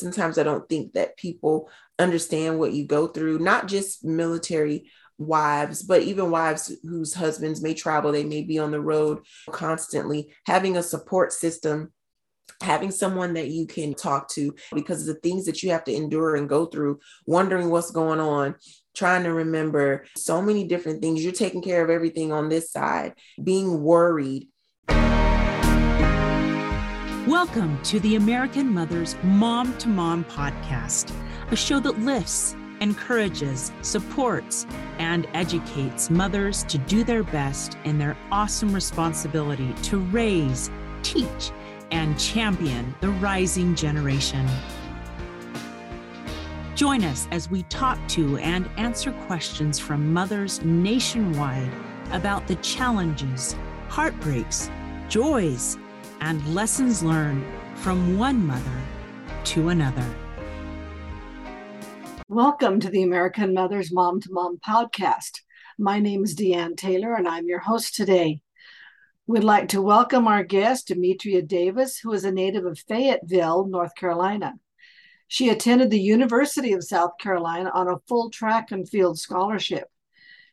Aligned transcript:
Sometimes 0.00 0.38
I 0.38 0.42
don't 0.42 0.68
think 0.68 0.92
that 0.92 1.16
people 1.16 1.70
understand 1.98 2.58
what 2.58 2.72
you 2.72 2.86
go 2.86 3.08
through, 3.08 3.38
not 3.38 3.66
just 3.68 4.04
military 4.04 4.90
wives, 5.18 5.82
but 5.82 6.02
even 6.02 6.30
wives 6.30 6.72
whose 6.82 7.14
husbands 7.14 7.60
may 7.60 7.74
travel, 7.74 8.12
they 8.12 8.24
may 8.24 8.42
be 8.42 8.58
on 8.58 8.70
the 8.70 8.80
road 8.80 9.20
constantly. 9.50 10.32
Having 10.46 10.76
a 10.76 10.82
support 10.82 11.32
system 11.32 11.92
having 12.60 12.90
someone 12.90 13.34
that 13.34 13.48
you 13.48 13.66
can 13.66 13.94
talk 13.94 14.28
to 14.28 14.54
because 14.72 15.02
of 15.02 15.14
the 15.14 15.20
things 15.20 15.44
that 15.46 15.62
you 15.62 15.70
have 15.70 15.84
to 15.84 15.94
endure 15.94 16.36
and 16.36 16.48
go 16.48 16.66
through, 16.66 16.98
wondering 17.26 17.70
what's 17.70 17.90
going 17.90 18.20
on, 18.20 18.54
trying 18.94 19.22
to 19.24 19.32
remember 19.32 20.04
so 20.16 20.42
many 20.42 20.66
different 20.66 21.00
things. 21.00 21.22
You're 21.22 21.32
taking 21.32 21.62
care 21.62 21.84
of 21.84 21.90
everything 21.90 22.32
on 22.32 22.48
this 22.48 22.72
side, 22.72 23.14
being 23.42 23.82
worried. 23.82 24.48
Welcome 27.28 27.78
to 27.82 28.00
the 28.00 28.14
American 28.14 28.72
Mother's 28.72 29.14
Mom 29.22 29.76
to 29.76 29.88
Mom 29.88 30.24
podcast, 30.24 31.12
a 31.50 31.56
show 31.56 31.78
that 31.78 31.98
lifts, 31.98 32.56
encourages, 32.80 33.70
supports, 33.82 34.66
and 34.98 35.28
educates 35.34 36.08
mothers 36.08 36.62
to 36.62 36.78
do 36.78 37.04
their 37.04 37.22
best 37.22 37.76
in 37.84 37.98
their 37.98 38.16
awesome 38.32 38.72
responsibility 38.72 39.74
to 39.82 39.98
raise, 39.98 40.70
teach, 41.02 41.50
and 41.90 42.18
champion 42.18 42.94
the 43.02 43.10
rising 43.10 43.74
generation. 43.74 44.48
Join 46.76 47.04
us 47.04 47.28
as 47.30 47.50
we 47.50 47.62
talk 47.64 47.98
to 48.08 48.38
and 48.38 48.70
answer 48.78 49.12
questions 49.26 49.78
from 49.78 50.14
mothers 50.14 50.64
nationwide 50.64 51.74
about 52.10 52.46
the 52.48 52.56
challenges, 52.56 53.54
heartbreaks, 53.90 54.70
joys, 55.10 55.76
and 56.20 56.54
lessons 56.54 57.02
learned 57.02 57.44
from 57.76 58.18
one 58.18 58.46
mother 58.46 58.82
to 59.44 59.68
another. 59.68 60.04
Welcome 62.28 62.80
to 62.80 62.90
the 62.90 63.02
American 63.02 63.54
Mothers 63.54 63.92
Mom 63.92 64.20
to 64.20 64.32
Mom 64.32 64.58
podcast. 64.58 65.40
My 65.78 66.00
name 66.00 66.24
is 66.24 66.34
Deanne 66.34 66.76
Taylor, 66.76 67.14
and 67.14 67.28
I'm 67.28 67.46
your 67.46 67.60
host 67.60 67.94
today. 67.94 68.40
We'd 69.26 69.44
like 69.44 69.68
to 69.68 69.82
welcome 69.82 70.26
our 70.26 70.42
guest, 70.42 70.88
Demetria 70.88 71.42
Davis, 71.42 71.98
who 71.98 72.12
is 72.12 72.24
a 72.24 72.32
native 72.32 72.64
of 72.64 72.78
Fayetteville, 72.78 73.66
North 73.66 73.94
Carolina. 73.94 74.54
She 75.28 75.50
attended 75.50 75.90
the 75.90 76.00
University 76.00 76.72
of 76.72 76.82
South 76.82 77.12
Carolina 77.20 77.70
on 77.72 77.88
a 77.88 78.00
full 78.08 78.30
track 78.30 78.72
and 78.72 78.88
field 78.88 79.18
scholarship. 79.18 79.88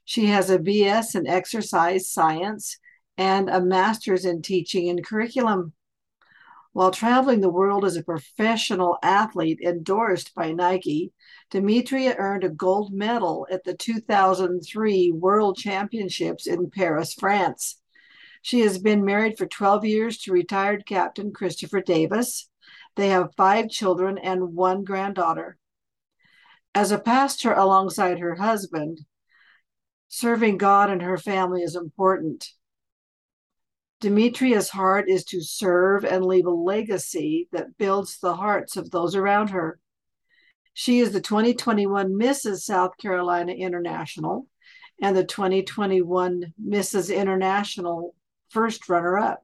She 0.04 0.28
has 0.28 0.50
a 0.50 0.60
BS 0.60 1.16
in 1.16 1.26
exercise 1.26 2.10
science 2.10 2.78
and 3.18 3.50
a 3.50 3.62
master's 3.62 4.26
in 4.26 4.42
teaching 4.42 4.90
and 4.90 5.06
curriculum. 5.06 5.74
While 6.74 6.92
traveling 6.92 7.40
the 7.40 7.50
world 7.50 7.86
as 7.86 7.96
a 7.96 8.04
professional 8.04 8.98
athlete 9.02 9.62
endorsed 9.62 10.36
by 10.36 10.52
Nike, 10.52 11.14
Demetria 11.50 12.16
earned 12.18 12.44
a 12.44 12.50
gold 12.50 12.94
medal 12.94 13.48
at 13.50 13.64
the 13.64 13.74
2003 13.74 15.14
World 15.14 15.58
Championships 15.58 16.48
in 16.48 16.70
Paris, 16.70 17.14
France. 17.14 17.80
She 18.42 18.60
has 18.60 18.78
been 18.78 19.06
married 19.06 19.38
for 19.38 19.46
12 19.46 19.86
years 19.86 20.18
to 20.20 20.34
retired 20.34 20.86
Captain 20.86 21.32
Christopher 21.32 21.80
Davis. 21.80 22.50
They 22.96 23.08
have 23.08 23.34
five 23.38 23.70
children 23.70 24.18
and 24.18 24.54
one 24.54 24.84
granddaughter. 24.84 25.58
As 26.76 26.92
a 26.92 27.00
pastor 27.00 27.54
alongside 27.54 28.20
her 28.20 28.36
husband, 28.36 29.00
serving 30.10 30.58
God 30.58 30.90
and 30.90 31.02
her 31.02 31.18
family 31.18 31.62
is 31.62 31.78
important. 31.78 32.52
Demetria's 34.06 34.70
heart 34.70 35.10
is 35.10 35.26
to 35.26 35.42
serve 35.42 36.06
and 36.06 36.24
leave 36.24 36.46
a 36.46 36.52
legacy 36.52 37.50
that 37.52 37.76
builds 37.80 38.20
the 38.20 38.36
hearts 38.36 38.78
of 38.78 38.92
those 38.92 39.16
around 39.16 39.50
her. 39.50 39.80
She 40.76 41.00
is 41.00 41.12
the 41.12 41.20
2021 41.20 42.12
Mrs. 42.12 42.58
South 42.60 42.96
Carolina 43.00 43.54
International 43.54 44.46
and 45.02 45.18
the 45.18 45.24
2021 45.24 46.54
Mrs. 46.64 47.16
International 47.16 48.14
first 48.50 48.88
runner 48.90 49.18
up. 49.18 49.44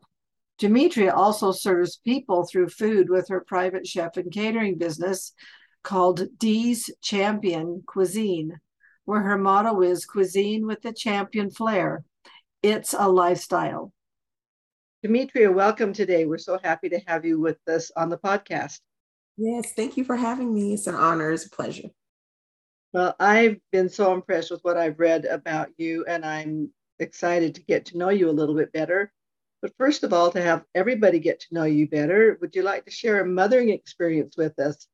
Demetria 0.59 1.11
also 1.11 1.51
serves 1.51 1.97
people 1.97 2.45
through 2.45 2.69
food 2.69 3.09
with 3.09 3.29
her 3.29 3.41
private 3.41 3.87
chef 3.87 4.15
and 4.17 4.31
catering 4.31 4.77
business 4.77 5.33
called 5.81 6.37
Dee's 6.37 6.91
Champion 7.01 7.81
Cuisine, 7.87 8.59
where 9.05 9.21
her 9.21 9.39
motto 9.39 9.81
is 9.81 10.05
cuisine 10.05 10.67
with 10.67 10.83
the 10.83 10.93
champion 10.93 11.49
flair. 11.49 12.03
It's 12.61 12.93
a 12.93 13.09
lifestyle. 13.09 13.91
Demetria, 15.03 15.51
welcome 15.51 15.93
today. 15.93 16.25
We're 16.25 16.37
so 16.37 16.59
happy 16.63 16.87
to 16.89 16.99
have 17.07 17.25
you 17.25 17.39
with 17.39 17.57
us 17.67 17.89
on 17.97 18.09
the 18.09 18.19
podcast. 18.19 18.81
Yes, 19.35 19.73
thank 19.73 19.97
you 19.97 20.03
for 20.03 20.15
having 20.15 20.53
me. 20.53 20.75
It's 20.75 20.85
an 20.85 20.93
honor, 20.93 21.31
it's 21.31 21.47
a 21.47 21.49
pleasure. 21.49 21.89
Well, 22.93 23.15
I've 23.19 23.57
been 23.71 23.89
so 23.89 24.13
impressed 24.13 24.51
with 24.51 24.59
what 24.61 24.77
I've 24.77 24.99
read 24.99 25.25
about 25.25 25.69
you, 25.77 26.05
and 26.07 26.23
I'm 26.23 26.69
excited 26.99 27.55
to 27.55 27.63
get 27.63 27.85
to 27.87 27.97
know 27.97 28.09
you 28.09 28.29
a 28.29 28.31
little 28.31 28.53
bit 28.53 28.71
better. 28.73 29.11
But 29.63 29.73
first 29.79 30.03
of 30.03 30.13
all, 30.13 30.29
to 30.33 30.41
have 30.41 30.65
everybody 30.75 31.17
get 31.17 31.39
to 31.39 31.55
know 31.55 31.63
you 31.63 31.89
better, 31.89 32.37
would 32.39 32.55
you 32.55 32.61
like 32.61 32.85
to 32.85 32.91
share 32.91 33.21
a 33.21 33.25
mothering 33.25 33.69
experience 33.69 34.37
with 34.37 34.59
us? 34.59 34.85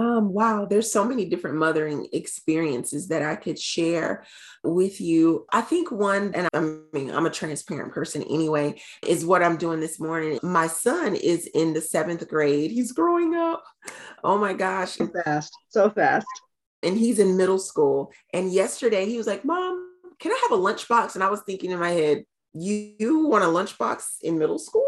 Um, 0.00 0.32
wow, 0.32 0.66
there's 0.68 0.90
so 0.90 1.04
many 1.04 1.24
different 1.24 1.56
mothering 1.56 2.08
experiences 2.12 3.08
that 3.08 3.22
I 3.22 3.36
could 3.36 3.58
share 3.58 4.24
with 4.64 5.00
you. 5.00 5.46
I 5.52 5.60
think 5.60 5.92
one, 5.92 6.34
and 6.34 6.48
I 6.52 6.60
mean, 6.92 7.10
I'm 7.12 7.26
a 7.26 7.30
transparent 7.30 7.92
person 7.92 8.22
anyway, 8.24 8.80
is 9.06 9.24
what 9.24 9.42
I'm 9.42 9.56
doing 9.56 9.78
this 9.78 10.00
morning. 10.00 10.40
My 10.42 10.66
son 10.66 11.14
is 11.14 11.46
in 11.54 11.74
the 11.74 11.80
seventh 11.80 12.26
grade. 12.28 12.72
He's 12.72 12.90
growing 12.90 13.34
up. 13.34 13.62
Oh 14.24 14.36
my 14.36 14.52
gosh. 14.52 14.92
So 14.92 15.08
fast, 15.24 15.56
so 15.68 15.90
fast. 15.90 16.26
And 16.82 16.98
he's 16.98 17.20
in 17.20 17.36
middle 17.36 17.60
school. 17.60 18.12
And 18.32 18.52
yesterday 18.52 19.06
he 19.06 19.16
was 19.16 19.28
like, 19.28 19.44
Mom, 19.44 19.92
can 20.18 20.32
I 20.32 20.48
have 20.48 20.58
a 20.58 20.60
lunchbox? 20.60 21.14
And 21.14 21.22
I 21.22 21.30
was 21.30 21.42
thinking 21.42 21.70
in 21.70 21.78
my 21.78 21.90
head, 21.90 22.24
you, 22.52 22.94
you 22.98 23.26
want 23.26 23.44
a 23.44 23.46
lunchbox 23.46 24.04
in 24.22 24.38
middle 24.38 24.58
school? 24.58 24.86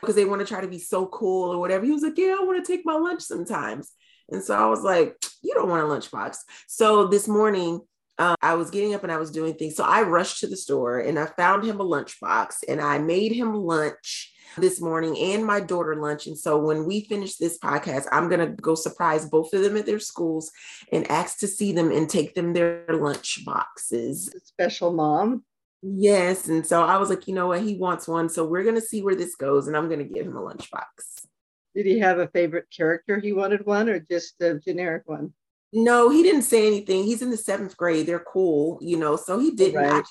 Because 0.00 0.16
they 0.16 0.24
want 0.24 0.40
to 0.40 0.46
try 0.46 0.60
to 0.60 0.68
be 0.68 0.78
so 0.78 1.06
cool 1.06 1.52
or 1.52 1.58
whatever. 1.58 1.84
He 1.84 1.92
was 1.92 2.02
like, 2.02 2.18
Yeah, 2.18 2.36
I 2.38 2.44
want 2.44 2.62
to 2.62 2.72
take 2.72 2.84
my 2.84 2.94
lunch 2.94 3.22
sometimes. 3.22 3.92
And 4.30 4.42
so 4.42 4.54
I 4.54 4.66
was 4.66 4.82
like, 4.82 5.16
You 5.42 5.54
don't 5.54 5.68
want 5.68 5.82
a 5.82 5.86
lunchbox. 5.86 6.36
So 6.66 7.06
this 7.06 7.28
morning, 7.28 7.80
uh, 8.18 8.36
I 8.40 8.54
was 8.54 8.70
getting 8.70 8.94
up 8.94 9.02
and 9.02 9.12
I 9.12 9.16
was 9.16 9.30
doing 9.30 9.54
things. 9.54 9.76
So 9.76 9.84
I 9.84 10.02
rushed 10.02 10.40
to 10.40 10.46
the 10.46 10.56
store 10.56 11.00
and 11.00 11.18
I 11.18 11.26
found 11.26 11.64
him 11.64 11.80
a 11.80 11.84
lunchbox 11.84 12.56
and 12.68 12.80
I 12.80 12.98
made 12.98 13.32
him 13.32 13.54
lunch 13.54 14.32
this 14.56 14.80
morning 14.80 15.18
and 15.18 15.44
my 15.44 15.58
daughter 15.58 15.96
lunch. 15.96 16.26
And 16.26 16.38
so 16.38 16.58
when 16.58 16.84
we 16.84 17.04
finish 17.04 17.36
this 17.36 17.58
podcast, 17.58 18.06
I'm 18.12 18.28
going 18.28 18.40
to 18.40 18.54
go 18.54 18.76
surprise 18.76 19.28
both 19.28 19.52
of 19.52 19.62
them 19.62 19.76
at 19.76 19.86
their 19.86 19.98
schools 19.98 20.52
and 20.92 21.10
ask 21.10 21.38
to 21.38 21.48
see 21.48 21.72
them 21.72 21.90
and 21.90 22.08
take 22.08 22.34
them 22.34 22.52
their 22.52 22.84
lunch 22.88 23.44
boxes. 23.44 24.32
Special 24.44 24.92
mom. 24.92 25.44
Yes. 25.82 26.48
And 26.48 26.64
so 26.64 26.84
I 26.84 26.98
was 26.98 27.10
like, 27.10 27.26
you 27.26 27.34
know 27.34 27.48
what? 27.48 27.62
He 27.62 27.76
wants 27.76 28.06
one. 28.06 28.28
So 28.28 28.46
we're 28.46 28.62
going 28.62 28.76
to 28.76 28.80
see 28.80 29.02
where 29.02 29.16
this 29.16 29.34
goes 29.34 29.66
and 29.66 29.76
I'm 29.76 29.88
going 29.88 29.98
to 29.98 30.04
give 30.04 30.26
him 30.26 30.36
a 30.36 30.40
lunchbox. 30.40 31.26
Did 31.74 31.86
he 31.86 31.98
have 31.98 32.18
a 32.18 32.28
favorite 32.28 32.66
character 32.74 33.18
he 33.18 33.32
wanted 33.32 33.66
one 33.66 33.88
or 33.88 33.98
just 33.98 34.40
a 34.40 34.58
generic 34.58 35.02
one? 35.06 35.32
No, 35.72 36.08
he 36.08 36.22
didn't 36.22 36.42
say 36.42 36.66
anything. 36.66 37.02
He's 37.02 37.20
in 37.20 37.30
the 37.30 37.36
seventh 37.36 37.76
grade. 37.76 38.06
They're 38.06 38.20
cool, 38.20 38.78
you 38.80 38.96
know. 38.96 39.16
So 39.16 39.38
he 39.40 39.50
didn't. 39.50 39.82
Right 39.82 40.04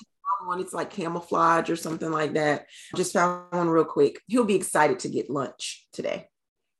one. 0.46 0.60
It's 0.60 0.74
like 0.74 0.90
camouflage 0.90 1.70
or 1.70 1.76
something 1.76 2.10
like 2.10 2.34
that. 2.34 2.66
Just 2.96 3.12
found 3.12 3.50
one 3.50 3.68
real 3.68 3.84
quick. 3.84 4.20
He'll 4.26 4.44
be 4.44 4.56
excited 4.56 4.98
to 5.00 5.08
get 5.08 5.30
lunch 5.30 5.86
today. 5.92 6.28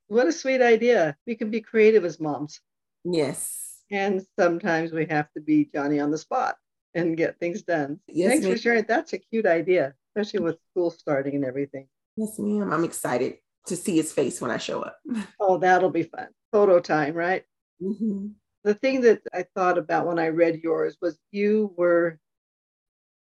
What 0.09 0.27
a 0.27 0.33
sweet 0.33 0.61
idea. 0.61 1.17
We 1.27 1.35
can 1.35 1.51
be 1.51 1.61
creative 1.61 2.05
as 2.05 2.21
moms. 2.21 2.61
Yes. 3.05 3.81
And 3.91 4.23
sometimes 4.39 4.93
we 4.93 5.07
have 5.07 5.33
to 5.33 5.41
be 5.41 5.69
Johnny 5.73 6.01
on 6.01 6.11
the 6.11 6.19
spot 6.19 6.57
and 6.95 7.17
get 7.17 7.39
things 7.39 7.63
done. 7.63 8.01
Yes, 8.07 8.31
Thanks 8.31 8.45
ma'am. 8.45 8.55
for 8.55 8.61
sharing. 8.61 8.85
That's 8.87 9.13
a 9.13 9.19
cute 9.19 9.47
idea, 9.47 9.95
especially 10.15 10.41
with 10.41 10.59
school 10.71 10.91
starting 10.91 11.35
and 11.35 11.45
everything. 11.45 11.89
Yes, 12.17 12.39
ma'am. 12.39 12.73
I'm 12.73 12.85
excited 12.85 13.39
to 13.67 13.77
see 13.77 13.97
his 13.97 14.13
face 14.13 14.41
when 14.41 14.51
I 14.51 14.59
show 14.59 14.83
up. 14.83 14.99
oh, 15.41 15.59
that'll 15.59 15.91
be 15.91 16.03
fun. 16.03 16.29
Photo 16.53 16.81
time, 16.81 17.15
right? 17.15 17.45
Mm-hmm. 17.83 18.29
The 18.65 18.75
thing 18.75 19.03
that 19.03 19.23
I 19.33 19.45
thought 19.55 19.79
about 19.79 20.07
when 20.07 20.19
I 20.19 20.29
read 20.29 20.61
yours 20.63 20.97
was 21.01 21.19
you 21.31 21.75
were 21.77 22.19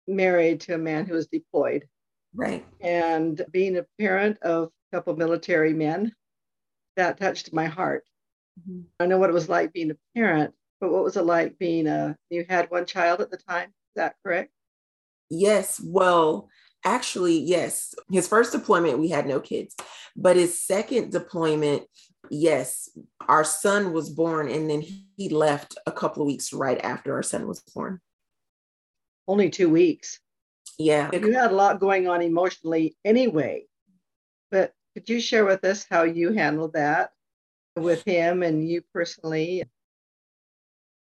married 0.07 0.61
to 0.63 0.75
a 0.75 0.79
man 0.79 1.07
who 1.07 1.15
was 1.15 1.27
deployed. 1.27 1.89
Right. 2.35 2.65
And 2.81 3.45
being 3.51 3.77
a 3.77 3.87
parent 3.99 4.39
of 4.43 4.71
a 4.93 4.97
couple 4.97 5.17
military 5.17 5.73
men, 5.73 6.13
that 6.97 7.19
touched 7.19 7.53
my 7.53 7.67
heart. 7.67 8.05
Mm-hmm. 8.61 8.83
I 9.01 9.07
know 9.07 9.19
what 9.19 9.31
it 9.31 9.35
was 9.35 9.49
like 9.49 9.73
being 9.73 9.91
a 9.91 9.97
parent, 10.15 10.55
but 10.81 10.93
what 10.93 11.05
was 11.05 11.17
it 11.17 11.23
like 11.23 11.59
being 11.59 11.87
a, 11.87 12.17
you 12.31 12.45
had 12.49 12.71
one 12.71 12.87
child 12.87 13.21
at 13.21 13.31
the 13.31 13.37
time? 13.37 13.69
Is 13.69 13.97
that 13.97 14.17
correct? 14.25 14.53
Yes. 15.31 15.81
Well, 15.85 16.49
actually, 16.85 17.39
yes. 17.39 17.95
His 18.11 18.29
first 18.29 18.53
deployment, 18.53 18.99
we 18.99 19.09
had 19.09 19.27
no 19.27 19.41
kids, 19.41 19.75
but 20.17 20.37
his 20.37 20.61
second 20.61 21.13
deployment, 21.13 21.85
yes, 22.31 22.91
our 23.29 23.45
son 23.45 23.93
was 23.93 24.11
born 24.11 24.49
and 24.49 24.69
then 24.69 24.83
he 25.17 25.29
left 25.29 25.77
a 25.87 25.93
couple 25.93 26.23
of 26.23 26.27
weeks 26.27 26.53
right 26.53 26.83
after 26.85 27.15
our 27.15 27.23
son 27.23 27.47
was 27.47 27.61
born 27.61 28.01
only 29.27 29.51
two 29.51 29.69
weeks. 29.69 30.21
Yeah. 30.79 31.11
You 31.13 31.33
had 31.33 31.51
a 31.51 31.55
lot 31.55 31.81
going 31.81 32.09
on 32.09 32.23
emotionally 32.23 32.97
anyway. 33.05 33.67
But 34.51 34.73
could 34.95 35.09
you 35.09 35.21
share 35.21 35.45
with 35.45 35.65
us 35.65 35.87
how 35.91 36.03
you 36.05 36.33
handled 36.33 36.75
that? 36.75 37.11
with 37.77 38.05
him 38.05 38.45
and 38.45 38.69
you 38.69 38.83
personally? 38.93 39.65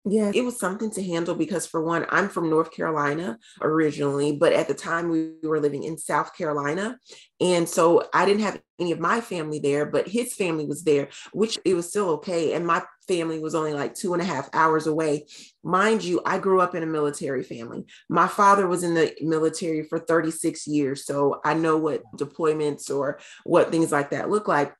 Yeah, 0.06 0.30
it 0.34 0.44
was 0.44 0.58
something 0.60 0.90
to 0.90 1.02
handle 1.02 1.34
because, 1.34 1.66
for 1.66 1.82
one, 1.82 2.04
I'm 2.10 2.28
from 2.28 2.50
North 2.50 2.70
Carolina 2.72 3.38
originally, 3.62 4.36
but 4.36 4.52
at 4.52 4.68
the 4.68 4.74
time 4.74 5.08
we 5.08 5.30
were 5.42 5.60
living 5.60 5.84
in 5.84 5.96
South 5.96 6.36
Carolina. 6.36 6.98
And 7.40 7.66
so 7.66 8.06
I 8.12 8.26
didn't 8.26 8.42
have 8.42 8.60
any 8.78 8.92
of 8.92 9.00
my 9.00 9.22
family 9.22 9.60
there, 9.60 9.86
but 9.86 10.06
his 10.06 10.34
family 10.34 10.66
was 10.66 10.84
there, 10.84 11.08
which 11.32 11.58
it 11.64 11.72
was 11.72 11.88
still 11.88 12.10
okay. 12.10 12.52
And 12.52 12.66
my 12.66 12.82
family 13.08 13.38
was 13.38 13.54
only 13.54 13.72
like 13.72 13.94
two 13.94 14.12
and 14.12 14.20
a 14.20 14.26
half 14.26 14.50
hours 14.52 14.86
away. 14.86 15.26
Mind 15.62 16.04
you, 16.04 16.20
I 16.26 16.38
grew 16.38 16.60
up 16.60 16.74
in 16.74 16.82
a 16.82 16.86
military 16.86 17.42
family. 17.42 17.86
My 18.10 18.28
father 18.28 18.66
was 18.66 18.82
in 18.82 18.92
the 18.92 19.14
military 19.22 19.84
for 19.84 19.98
36 19.98 20.66
years. 20.66 21.06
So 21.06 21.40
I 21.46 21.54
know 21.54 21.78
what 21.78 22.02
deployments 22.18 22.94
or 22.94 23.20
what 23.44 23.70
things 23.70 23.90
like 23.90 24.10
that 24.10 24.28
look 24.28 24.48
like. 24.48 24.74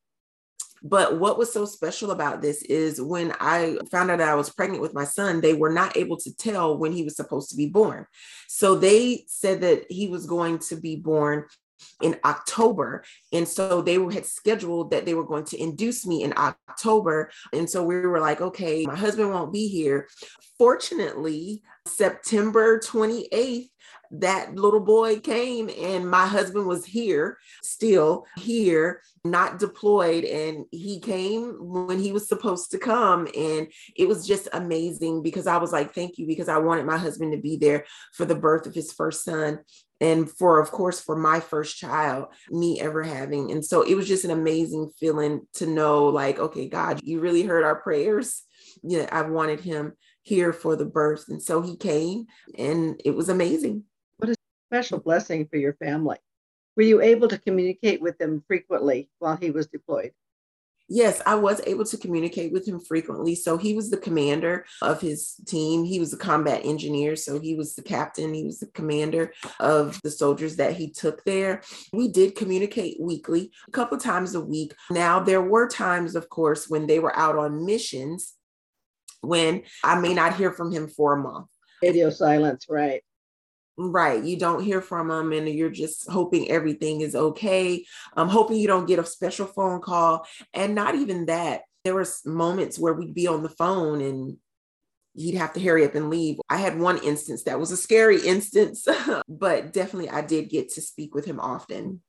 But 0.84 1.18
what 1.18 1.38
was 1.38 1.50
so 1.50 1.64
special 1.64 2.10
about 2.10 2.42
this 2.42 2.62
is 2.62 3.00
when 3.00 3.32
I 3.40 3.78
found 3.90 4.10
out 4.10 4.18
that 4.18 4.28
I 4.28 4.34
was 4.34 4.50
pregnant 4.50 4.82
with 4.82 4.92
my 4.92 5.04
son, 5.04 5.40
they 5.40 5.54
were 5.54 5.72
not 5.72 5.96
able 5.96 6.18
to 6.18 6.36
tell 6.36 6.76
when 6.76 6.92
he 6.92 7.02
was 7.02 7.16
supposed 7.16 7.50
to 7.50 7.56
be 7.56 7.66
born. 7.66 8.06
So 8.48 8.74
they 8.74 9.24
said 9.26 9.62
that 9.62 9.86
he 9.88 10.08
was 10.08 10.26
going 10.26 10.58
to 10.58 10.76
be 10.76 10.96
born 10.96 11.46
in 12.02 12.16
October. 12.24 13.02
And 13.32 13.48
so 13.48 13.80
they 13.80 13.94
had 13.94 14.26
scheduled 14.26 14.90
that 14.90 15.06
they 15.06 15.14
were 15.14 15.24
going 15.24 15.44
to 15.46 15.60
induce 15.60 16.06
me 16.06 16.22
in 16.22 16.34
October. 16.36 17.30
And 17.52 17.68
so 17.68 17.82
we 17.82 18.00
were 18.00 18.20
like, 18.20 18.40
okay, 18.40 18.84
my 18.84 18.96
husband 18.96 19.30
won't 19.30 19.52
be 19.52 19.68
here. 19.68 20.08
Fortunately, 20.58 21.62
September 21.86 22.78
28th, 22.78 23.70
that 24.20 24.54
little 24.54 24.80
boy 24.80 25.18
came 25.20 25.68
and 25.68 26.08
my 26.08 26.26
husband 26.26 26.66
was 26.66 26.84
here, 26.84 27.38
still 27.62 28.26
here, 28.36 29.02
not 29.24 29.58
deployed. 29.58 30.24
And 30.24 30.66
he 30.70 31.00
came 31.00 31.54
when 31.58 31.98
he 31.98 32.12
was 32.12 32.28
supposed 32.28 32.70
to 32.70 32.78
come. 32.78 33.26
And 33.36 33.68
it 33.96 34.06
was 34.06 34.26
just 34.26 34.48
amazing 34.52 35.22
because 35.22 35.46
I 35.46 35.56
was 35.56 35.72
like, 35.72 35.94
thank 35.94 36.18
you, 36.18 36.26
because 36.26 36.48
I 36.48 36.58
wanted 36.58 36.86
my 36.86 36.96
husband 36.96 37.32
to 37.32 37.38
be 37.38 37.56
there 37.56 37.86
for 38.12 38.24
the 38.24 38.34
birth 38.34 38.66
of 38.66 38.74
his 38.74 38.92
first 38.92 39.24
son. 39.24 39.60
And 40.00 40.30
for 40.30 40.60
of 40.60 40.70
course 40.70 41.00
for 41.00 41.16
my 41.16 41.40
first 41.40 41.78
child 41.78 42.26
me 42.50 42.80
ever 42.80 43.02
having. 43.02 43.50
And 43.50 43.64
so 43.64 43.82
it 43.82 43.94
was 43.94 44.06
just 44.06 44.24
an 44.24 44.30
amazing 44.30 44.90
feeling 44.98 45.46
to 45.54 45.66
know 45.66 46.08
like 46.08 46.38
okay 46.38 46.68
god 46.68 47.00
you 47.04 47.20
really 47.20 47.42
heard 47.42 47.64
our 47.64 47.76
prayers. 47.76 48.42
Yeah 48.82 49.08
i 49.12 49.22
wanted 49.22 49.60
him 49.60 49.92
here 50.22 50.52
for 50.52 50.74
the 50.74 50.84
birth. 50.84 51.26
And 51.28 51.40
so 51.40 51.62
he 51.62 51.76
came 51.76 52.26
and 52.58 53.00
it 53.04 53.12
was 53.12 53.28
amazing 53.28 53.84
special 54.74 54.98
blessing 54.98 55.46
for 55.46 55.56
your 55.56 55.74
family. 55.74 56.16
Were 56.76 56.82
you 56.82 57.00
able 57.00 57.28
to 57.28 57.38
communicate 57.38 58.02
with 58.02 58.20
him 58.20 58.42
frequently 58.48 59.08
while 59.20 59.36
he 59.36 59.52
was 59.52 59.68
deployed? 59.68 60.10
Yes, 60.88 61.22
I 61.24 61.36
was 61.36 61.62
able 61.64 61.84
to 61.84 61.96
communicate 61.96 62.52
with 62.52 62.66
him 62.66 62.80
frequently. 62.80 63.36
So 63.36 63.56
he 63.56 63.74
was 63.74 63.88
the 63.88 63.96
commander 63.96 64.66
of 64.82 65.00
his 65.00 65.34
team. 65.46 65.84
He 65.84 66.00
was 66.00 66.12
a 66.12 66.16
combat 66.16 66.62
engineer. 66.64 67.14
So 67.14 67.38
he 67.38 67.54
was 67.54 67.76
the 67.76 67.82
captain. 67.82 68.34
He 68.34 68.42
was 68.42 68.58
the 68.58 68.66
commander 68.66 69.32
of 69.60 70.02
the 70.02 70.10
soldiers 70.10 70.56
that 70.56 70.74
he 70.74 70.90
took 70.90 71.24
there. 71.24 71.62
We 71.92 72.08
did 72.08 72.34
communicate 72.34 73.00
weekly, 73.00 73.52
a 73.68 73.70
couple 73.70 73.96
times 73.96 74.34
a 74.34 74.40
week. 74.40 74.74
Now, 74.90 75.20
there 75.20 75.40
were 75.40 75.68
times, 75.68 76.16
of 76.16 76.28
course, 76.28 76.68
when 76.68 76.88
they 76.88 76.98
were 76.98 77.16
out 77.16 77.38
on 77.38 77.64
missions 77.64 78.34
when 79.20 79.62
I 79.84 79.98
may 80.00 80.12
not 80.14 80.36
hear 80.36 80.50
from 80.50 80.72
him 80.72 80.88
for 80.88 81.14
a 81.14 81.22
month. 81.22 81.46
Radio 81.80 82.10
silence, 82.10 82.66
right. 82.68 83.02
Right. 83.76 84.22
You 84.22 84.38
don't 84.38 84.62
hear 84.62 84.80
from 84.80 85.08
them 85.08 85.32
and 85.32 85.48
you're 85.48 85.70
just 85.70 86.08
hoping 86.08 86.50
everything 86.50 87.00
is 87.00 87.14
okay. 87.14 87.84
I'm 88.16 88.28
hoping 88.28 88.58
you 88.58 88.68
don't 88.68 88.86
get 88.86 89.00
a 89.00 89.06
special 89.06 89.46
phone 89.46 89.80
call. 89.80 90.26
And 90.52 90.74
not 90.74 90.94
even 90.94 91.26
that. 91.26 91.62
There 91.84 91.96
was 91.96 92.24
moments 92.24 92.78
where 92.78 92.94
we'd 92.94 93.14
be 93.14 93.26
on 93.26 93.42
the 93.42 93.48
phone 93.48 94.00
and 94.00 94.36
he'd 95.14 95.34
have 95.34 95.52
to 95.54 95.60
hurry 95.60 95.84
up 95.84 95.94
and 95.94 96.08
leave. 96.08 96.38
I 96.48 96.56
had 96.56 96.78
one 96.78 96.98
instance 96.98 97.44
that 97.44 97.58
was 97.58 97.72
a 97.72 97.76
scary 97.76 98.20
instance, 98.20 98.86
but 99.28 99.72
definitely 99.72 100.10
I 100.10 100.22
did 100.22 100.48
get 100.48 100.70
to 100.70 100.80
speak 100.80 101.14
with 101.14 101.24
him 101.24 101.40
often. 101.40 102.00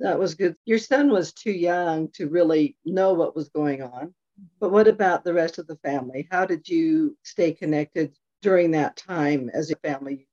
That 0.00 0.18
was 0.18 0.34
good. 0.34 0.56
Your 0.64 0.78
son 0.78 1.10
was 1.10 1.32
too 1.32 1.52
young 1.52 2.08
to 2.12 2.28
really 2.28 2.76
know 2.84 3.14
what 3.14 3.36
was 3.36 3.48
going 3.48 3.82
on. 3.82 4.14
But 4.60 4.72
what 4.72 4.88
about 4.88 5.22
the 5.22 5.34
rest 5.34 5.58
of 5.58 5.66
the 5.66 5.76
family? 5.76 6.26
How 6.30 6.44
did 6.44 6.68
you 6.68 7.16
stay 7.22 7.52
connected 7.52 8.16
during 8.42 8.72
that 8.72 8.96
time 8.96 9.50
as 9.54 9.70
a 9.70 9.76
family? 9.76 10.26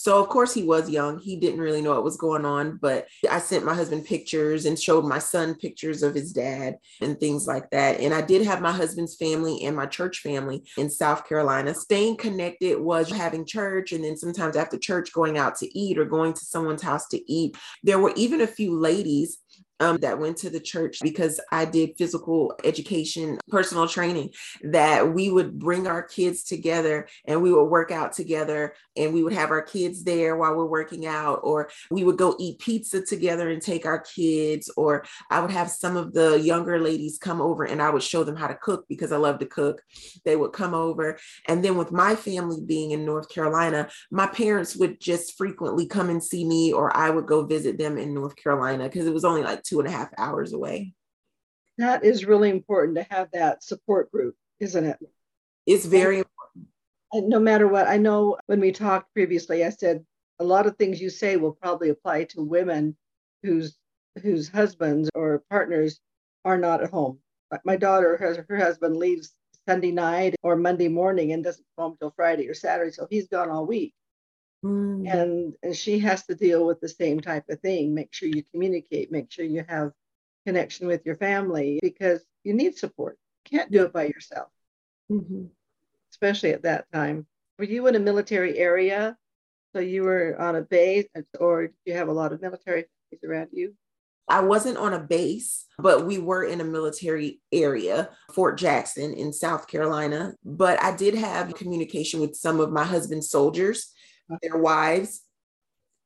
So, 0.00 0.18
of 0.18 0.30
course, 0.30 0.54
he 0.54 0.62
was 0.62 0.88
young. 0.88 1.18
He 1.18 1.36
didn't 1.36 1.60
really 1.60 1.82
know 1.82 1.90
what 1.90 2.04
was 2.04 2.16
going 2.16 2.46
on, 2.46 2.78
but 2.80 3.06
I 3.30 3.38
sent 3.38 3.66
my 3.66 3.74
husband 3.74 4.06
pictures 4.06 4.64
and 4.64 4.80
showed 4.80 5.04
my 5.04 5.18
son 5.18 5.56
pictures 5.56 6.02
of 6.02 6.14
his 6.14 6.32
dad 6.32 6.78
and 7.02 7.20
things 7.20 7.46
like 7.46 7.68
that. 7.72 8.00
And 8.00 8.14
I 8.14 8.22
did 8.22 8.46
have 8.46 8.62
my 8.62 8.72
husband's 8.72 9.14
family 9.16 9.62
and 9.62 9.76
my 9.76 9.84
church 9.84 10.20
family 10.20 10.64
in 10.78 10.88
South 10.88 11.28
Carolina. 11.28 11.74
Staying 11.74 12.16
connected 12.16 12.80
was 12.80 13.10
having 13.10 13.44
church, 13.44 13.92
and 13.92 14.02
then 14.02 14.16
sometimes 14.16 14.56
after 14.56 14.78
church, 14.78 15.12
going 15.12 15.36
out 15.36 15.56
to 15.56 15.78
eat 15.78 15.98
or 15.98 16.06
going 16.06 16.32
to 16.32 16.46
someone's 16.46 16.80
house 16.80 17.06
to 17.08 17.30
eat. 17.30 17.58
There 17.82 17.98
were 17.98 18.14
even 18.16 18.40
a 18.40 18.46
few 18.46 18.78
ladies 18.78 19.36
um, 19.80 19.96
that 19.98 20.18
went 20.18 20.36
to 20.38 20.50
the 20.50 20.60
church 20.60 20.98
because 21.02 21.40
I 21.50 21.64
did 21.64 21.96
physical 21.96 22.54
education, 22.64 23.38
personal 23.48 23.88
training, 23.88 24.30
that 24.62 25.12
we 25.12 25.30
would 25.30 25.58
bring 25.58 25.86
our 25.86 26.02
kids 26.02 26.44
together 26.44 27.08
and 27.24 27.42
we 27.42 27.52
would 27.52 27.64
work 27.64 27.90
out 27.90 28.12
together 28.12 28.74
and 28.96 29.14
we 29.14 29.22
would 29.22 29.32
have 29.32 29.50
our 29.50 29.62
kids 29.62 30.04
there 30.04 30.36
while 30.36 30.54
we're 30.54 30.66
working 30.66 31.06
out, 31.06 31.40
or 31.42 31.70
we 31.90 32.04
would 32.04 32.18
go 32.18 32.36
eat 32.38 32.58
pizza 32.58 33.02
together 33.02 33.48
and 33.48 33.62
take 33.62 33.86
our 33.86 34.00
kids, 34.00 34.70
or 34.76 35.04
I 35.30 35.40
would 35.40 35.50
have 35.50 35.70
some 35.70 35.96
of 35.96 36.12
the 36.12 36.38
younger 36.40 36.78
ladies 36.78 37.18
come 37.18 37.40
over 37.40 37.64
and 37.64 37.80
I 37.80 37.90
would 37.90 38.02
show 38.02 38.24
them 38.24 38.36
how 38.36 38.46
to 38.46 38.54
cook 38.54 38.86
because 38.88 39.12
I 39.12 39.16
love 39.16 39.38
to 39.38 39.46
cook. 39.46 39.82
They 40.24 40.36
would 40.36 40.52
come 40.52 40.74
over. 40.74 41.18
And 41.48 41.64
then 41.64 41.76
with 41.76 41.92
my 41.92 42.14
family 42.14 42.60
being 42.60 42.90
in 42.90 43.04
North 43.04 43.28
Carolina, 43.30 43.88
my 44.10 44.26
parents 44.26 44.76
would 44.76 45.00
just 45.00 45.38
frequently 45.38 45.86
come 45.86 46.10
and 46.10 46.22
see 46.22 46.44
me, 46.44 46.72
or 46.72 46.94
I 46.94 47.10
would 47.10 47.26
go 47.26 47.44
visit 47.44 47.78
them 47.78 47.96
in 47.96 48.12
North 48.12 48.36
Carolina 48.36 48.84
because 48.84 49.06
it 49.06 49.14
was 49.14 49.24
only 49.24 49.42
like 49.42 49.62
two 49.70 49.78
and 49.78 49.88
a 49.88 49.92
half 49.92 50.10
hours 50.18 50.52
away. 50.52 50.92
That 51.78 52.04
is 52.04 52.26
really 52.26 52.50
important 52.50 52.98
to 52.98 53.06
have 53.14 53.28
that 53.32 53.62
support 53.62 54.10
group, 54.10 54.34
isn't 54.58 54.84
it? 54.84 54.98
It's 55.66 55.86
very 55.86 56.16
and, 56.16 56.26
important. 56.26 56.68
And 57.12 57.28
no 57.28 57.38
matter 57.38 57.68
what, 57.68 57.86
I 57.86 57.96
know 57.96 58.36
when 58.46 58.60
we 58.60 58.72
talked 58.72 59.14
previously, 59.14 59.64
I 59.64 59.70
said 59.70 60.04
a 60.40 60.44
lot 60.44 60.66
of 60.66 60.76
things 60.76 61.00
you 61.00 61.08
say 61.08 61.36
will 61.36 61.52
probably 61.52 61.90
apply 61.90 62.24
to 62.24 62.42
women 62.42 62.96
whose 63.42 63.76
whose 64.22 64.48
husbands 64.48 65.08
or 65.14 65.44
partners 65.48 66.00
are 66.44 66.58
not 66.58 66.82
at 66.82 66.90
home. 66.90 67.20
My 67.64 67.76
daughter 67.76 68.16
has 68.16 68.38
her 68.48 68.56
husband 68.56 68.96
leaves 68.96 69.32
Sunday 69.68 69.92
night 69.92 70.34
or 70.42 70.56
Monday 70.56 70.88
morning 70.88 71.32
and 71.32 71.44
doesn't 71.44 71.64
come 71.76 71.90
home 71.90 71.96
till 72.00 72.12
Friday 72.16 72.48
or 72.48 72.54
Saturday, 72.54 72.90
so 72.90 73.06
he's 73.08 73.28
gone 73.28 73.50
all 73.50 73.66
week. 73.66 73.94
Mm. 74.64 75.10
And, 75.10 75.54
and 75.62 75.74
she 75.74 75.98
has 76.00 76.26
to 76.26 76.34
deal 76.34 76.66
with 76.66 76.80
the 76.80 76.88
same 76.88 77.20
type 77.20 77.44
of 77.48 77.60
thing. 77.60 77.94
Make 77.94 78.12
sure 78.12 78.28
you 78.28 78.42
communicate, 78.52 79.10
make 79.10 79.30
sure 79.30 79.44
you 79.44 79.64
have 79.68 79.92
connection 80.46 80.86
with 80.86 81.04
your 81.04 81.16
family 81.16 81.78
because 81.82 82.24
you 82.44 82.54
need 82.54 82.76
support. 82.76 83.18
You 83.46 83.58
can't 83.58 83.72
do 83.72 83.84
it 83.84 83.92
by 83.92 84.04
yourself, 84.04 84.48
mm-hmm. 85.10 85.44
especially 86.12 86.52
at 86.52 86.62
that 86.64 86.86
time. 86.92 87.26
Were 87.58 87.64
you 87.64 87.86
in 87.86 87.96
a 87.96 88.00
military 88.00 88.58
area? 88.58 89.16
So 89.74 89.80
you 89.80 90.02
were 90.02 90.38
on 90.40 90.56
a 90.56 90.62
base, 90.62 91.06
or 91.38 91.68
did 91.68 91.74
you 91.84 91.94
have 91.94 92.08
a 92.08 92.12
lot 92.12 92.32
of 92.32 92.42
military 92.42 92.86
around 93.24 93.48
you? 93.52 93.74
I 94.28 94.40
wasn't 94.40 94.78
on 94.78 94.94
a 94.94 95.00
base, 95.00 95.66
but 95.78 96.06
we 96.06 96.18
were 96.18 96.44
in 96.44 96.60
a 96.60 96.64
military 96.64 97.40
area, 97.52 98.10
Fort 98.32 98.56
Jackson 98.58 99.12
in 99.12 99.32
South 99.32 99.66
Carolina. 99.66 100.34
But 100.44 100.80
I 100.82 100.94
did 100.94 101.14
have 101.14 101.54
communication 101.54 102.20
with 102.20 102.36
some 102.36 102.60
of 102.60 102.70
my 102.70 102.84
husband's 102.84 103.30
soldiers 103.30 103.92
their 104.42 104.58
wives, 104.58 105.22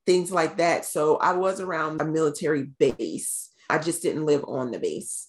things 0.06 0.30
like 0.30 0.56
that. 0.58 0.84
So 0.84 1.16
I 1.16 1.32
was 1.32 1.60
around 1.60 2.00
a 2.00 2.04
military 2.04 2.64
base. 2.64 3.50
I 3.68 3.78
just 3.78 4.02
didn't 4.02 4.26
live 4.26 4.44
on 4.46 4.70
the 4.70 4.78
base. 4.78 5.28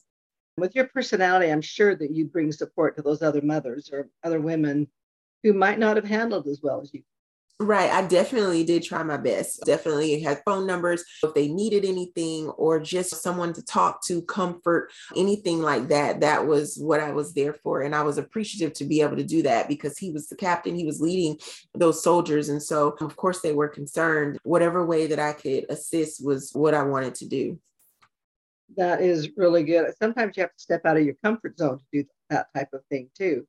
With 0.58 0.76
your 0.76 0.88
personality, 0.88 1.52
I'm 1.52 1.62
sure 1.62 1.96
that 1.96 2.12
you 2.12 2.26
bring 2.26 2.52
support 2.52 2.96
to 2.96 3.02
those 3.02 3.22
other 3.22 3.42
mothers 3.42 3.90
or 3.92 4.10
other 4.24 4.40
women 4.40 4.88
who 5.44 5.54
might 5.54 5.80
not 5.80 5.96
have 5.98 6.06
handled 6.06 6.48
as 6.48 6.62
well 6.64 6.82
as 6.82 6.94
you 6.94 7.04
Right. 7.62 7.90
I 7.90 8.06
definitely 8.06 8.66
did 8.66 8.84
try 8.84 9.02
my 9.04 9.16
best. 9.16 9.62
Definitely 9.66 10.20
had 10.20 10.42
phone 10.44 10.68
numbers 10.68 11.06
if 11.24 11.34
they 11.34 11.48
needed 11.48 11.86
anything 11.86 12.50
or 12.50 12.82
just 12.82 13.22
someone 13.24 13.54
to 13.54 13.64
talk 13.64 14.04
to, 14.08 14.22
comfort, 14.24 14.92
anything 15.16 15.62
like 15.62 15.88
that. 15.88 16.20
That 16.20 16.48
was 16.48 16.78
what 16.78 17.00
I 17.00 17.12
was 17.12 17.34
there 17.34 17.54
for. 17.54 17.82
And 17.82 17.96
I 17.96 18.04
was 18.04 18.18
appreciative 18.18 18.74
to 18.74 18.84
be 18.84 19.00
able 19.02 19.16
to 19.16 19.24
do 19.24 19.42
that 19.44 19.70
because 19.70 19.98
he 19.98 20.12
was 20.12 20.28
the 20.28 20.36
captain, 20.36 20.76
he 20.76 20.86
was 20.86 21.00
leading 21.00 21.40
those 21.74 22.04
soldiers. 22.04 22.50
And 22.50 22.62
so, 22.62 22.98
of 23.00 23.16
course, 23.16 23.40
they 23.40 23.54
were 23.54 23.70
concerned. 23.70 24.38
Whatever 24.44 24.86
way 24.86 25.08
that 25.08 25.20
I 25.20 25.32
could 25.32 25.66
assist 25.70 26.26
was 26.26 26.52
what 26.52 26.74
I 26.74 26.84
wanted 26.84 27.16
to 27.16 27.26
do. 27.26 27.58
That 28.76 29.02
is 29.02 29.30
really 29.38 29.64
good. 29.64 29.94
Sometimes 29.98 30.36
you 30.36 30.42
have 30.42 30.52
to 30.52 30.62
step 30.62 30.82
out 30.86 30.98
of 30.98 31.06
your 31.06 31.16
comfort 31.24 31.58
zone 31.58 31.78
to 31.78 31.86
do 31.94 32.10
that 32.30 32.48
type 32.54 32.74
of 32.74 32.82
thing 32.90 33.10
too. 33.18 33.48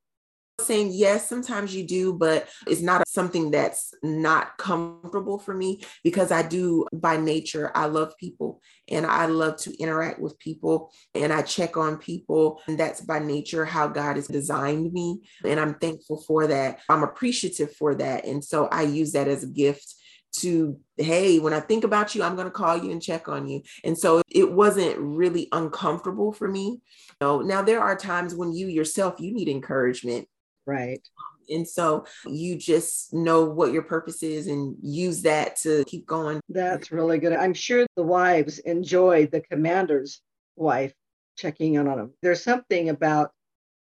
Saying 0.60 0.90
yes 0.92 1.28
sometimes 1.28 1.74
you 1.74 1.86
do 1.86 2.14
but 2.14 2.48
it's 2.66 2.80
not 2.80 3.06
something 3.06 3.50
that's 3.50 3.92
not 4.02 4.56
comfortable 4.56 5.38
for 5.38 5.54
me 5.54 5.82
because 6.02 6.32
i 6.32 6.42
do 6.42 6.86
by 6.94 7.16
nature 7.16 7.70
i 7.74 7.84
love 7.84 8.16
people 8.18 8.60
and 8.88 9.04
i 9.04 9.26
love 9.26 9.56
to 9.56 9.76
interact 9.78 10.18
with 10.18 10.38
people 10.38 10.90
and 11.14 11.30
i 11.30 11.42
check 11.42 11.76
on 11.76 11.98
people 11.98 12.60
and 12.66 12.78
that's 12.78 13.02
by 13.02 13.18
nature 13.18 13.66
how 13.66 13.86
god 13.86 14.16
has 14.16 14.28
designed 14.28 14.92
me 14.92 15.20
and 15.44 15.60
i'm 15.60 15.74
thankful 15.74 16.22
for 16.26 16.46
that. 16.46 16.80
I'm 16.88 17.02
appreciative 17.02 17.74
for 17.74 17.94
that. 17.96 18.24
And 18.24 18.44
so 18.44 18.66
i 18.66 18.82
use 18.82 19.12
that 19.12 19.28
as 19.28 19.44
a 19.44 19.48
gift 19.48 19.94
to 20.38 20.78
hey 20.96 21.38
when 21.38 21.54
i 21.54 21.60
think 21.60 21.82
about 21.84 22.14
you 22.14 22.22
i'm 22.22 22.34
going 22.34 22.46
to 22.46 22.50
call 22.50 22.76
you 22.76 22.90
and 22.90 23.02
check 23.02 23.28
on 23.28 23.48
you. 23.48 23.62
And 23.84 23.96
so 23.96 24.22
it 24.30 24.52
wasn't 24.52 24.98
really 24.98 25.48
uncomfortable 25.52 26.32
for 26.32 26.48
me. 26.48 26.80
Know, 27.20 27.40
now 27.40 27.62
there 27.62 27.80
are 27.80 27.96
times 27.96 28.34
when 28.34 28.52
you 28.52 28.68
yourself 28.68 29.20
you 29.20 29.32
need 29.32 29.48
encouragement 29.48 30.28
Right. 30.66 31.00
And 31.48 31.66
so 31.66 32.06
you 32.26 32.56
just 32.56 33.14
know 33.14 33.44
what 33.44 33.72
your 33.72 33.82
purpose 33.82 34.22
is 34.22 34.48
and 34.48 34.74
use 34.82 35.22
that 35.22 35.56
to 35.58 35.84
keep 35.86 36.06
going. 36.06 36.40
That's 36.48 36.90
really 36.90 37.18
good. 37.18 37.32
I'm 37.32 37.54
sure 37.54 37.86
the 37.96 38.02
wives 38.02 38.58
enjoy 38.58 39.26
the 39.26 39.40
commander's 39.40 40.20
wife 40.56 40.92
checking 41.36 41.74
in 41.74 41.86
on 41.86 41.98
them. 41.98 42.14
There's 42.20 42.42
something 42.42 42.88
about 42.88 43.30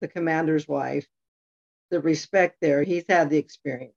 the 0.01 0.07
commander's 0.07 0.67
wife, 0.67 1.07
the 1.89 1.99
respect 1.99 2.57
there. 2.61 2.83
He's 2.83 3.05
had 3.09 3.31
the 3.31 3.37
experience. 3.37 3.93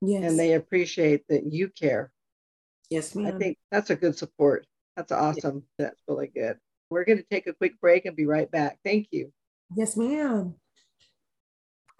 Yes. 0.00 0.24
And 0.24 0.38
they 0.38 0.54
appreciate 0.54 1.24
that 1.28 1.52
you 1.52 1.68
care. 1.68 2.10
Yes, 2.88 3.14
ma'am. 3.14 3.26
I 3.26 3.38
think 3.38 3.58
that's 3.70 3.90
a 3.90 3.96
good 3.96 4.16
support. 4.16 4.66
That's 4.96 5.12
awesome. 5.12 5.64
That's 5.78 6.00
really 6.08 6.28
good. 6.28 6.56
We're 6.88 7.04
going 7.04 7.18
to 7.18 7.24
take 7.30 7.46
a 7.46 7.52
quick 7.52 7.78
break 7.80 8.06
and 8.06 8.16
be 8.16 8.26
right 8.26 8.50
back. 8.50 8.78
Thank 8.84 9.08
you. 9.10 9.32
Yes, 9.76 9.96
ma'am. 9.96 10.54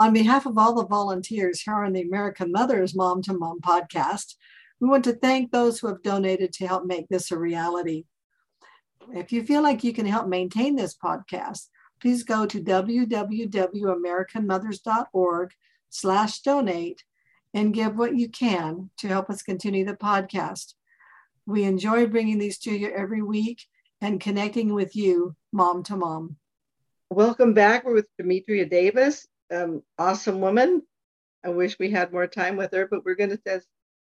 On 0.00 0.12
behalf 0.14 0.47
of 0.47 0.57
all 0.57 0.75
the 0.75 0.87
volunteers 0.87 1.61
here 1.61 1.75
on 1.75 1.92
the 1.92 2.00
American 2.00 2.50
Mothers 2.50 2.97
Mom 2.97 3.21
to 3.21 3.35
Mom 3.35 3.61
podcast, 3.61 4.37
we 4.80 4.88
want 4.88 5.04
to 5.04 5.12
thank 5.12 5.52
those 5.52 5.78
who 5.78 5.88
have 5.88 6.02
donated 6.02 6.54
to 6.54 6.66
help 6.66 6.87
make 6.87 7.07
this 7.11 7.30
a 7.30 7.38
reality. 7.38 8.04
If 9.12 9.30
you 9.30 9.45
feel 9.45 9.62
like 9.62 9.85
you 9.85 9.92
can 9.92 10.07
help 10.07 10.26
maintain 10.26 10.75
this 10.75 10.97
podcast, 10.97 11.66
please 12.00 12.23
go 12.23 12.47
to 12.47 12.62
www.americanmothers.org 12.62 15.50
slash 15.90 16.40
donate 16.40 17.04
and 17.52 17.75
give 17.75 17.99
what 17.99 18.16
you 18.16 18.30
can 18.30 18.88
to 18.97 19.09
help 19.09 19.28
us 19.28 19.42
continue 19.42 19.85
the 19.85 19.92
podcast. 19.92 20.73
We 21.45 21.64
enjoy 21.64 22.07
bringing 22.07 22.38
these 22.38 22.57
to 22.61 22.75
you 22.75 22.90
every 22.90 23.21
week 23.21 23.66
and 24.00 24.19
connecting 24.19 24.73
with 24.73 24.97
you 24.97 25.37
mom 25.52 25.83
to 25.83 25.99
mom. 25.99 26.37
Welcome 27.11 27.52
back. 27.52 27.85
We're 27.85 27.92
with 27.92 28.09
Demetria 28.16 28.64
Davis, 28.64 29.26
um, 29.50 29.83
awesome 29.99 30.40
woman. 30.40 30.83
I 31.45 31.49
wish 31.49 31.78
we 31.78 31.90
had 31.90 32.12
more 32.12 32.26
time 32.26 32.57
with 32.57 32.73
her, 32.73 32.87
but 32.87 33.04
we're 33.04 33.14
going 33.14 33.30
to 33.37 33.62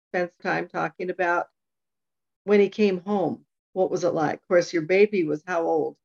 spend 0.10 0.30
time 0.42 0.68
talking 0.68 1.10
about 1.10 1.48
when 2.46 2.60
he 2.60 2.70
came 2.70 3.02
home. 3.02 3.46
What 3.74 3.92
was 3.92 4.04
it 4.04 4.14
like? 4.14 4.36
Of 4.36 4.48
course, 4.48 4.72
your 4.72 4.84
baby 4.84 5.26
was 5.26 5.44
how 5.46 5.64
old? 5.64 5.98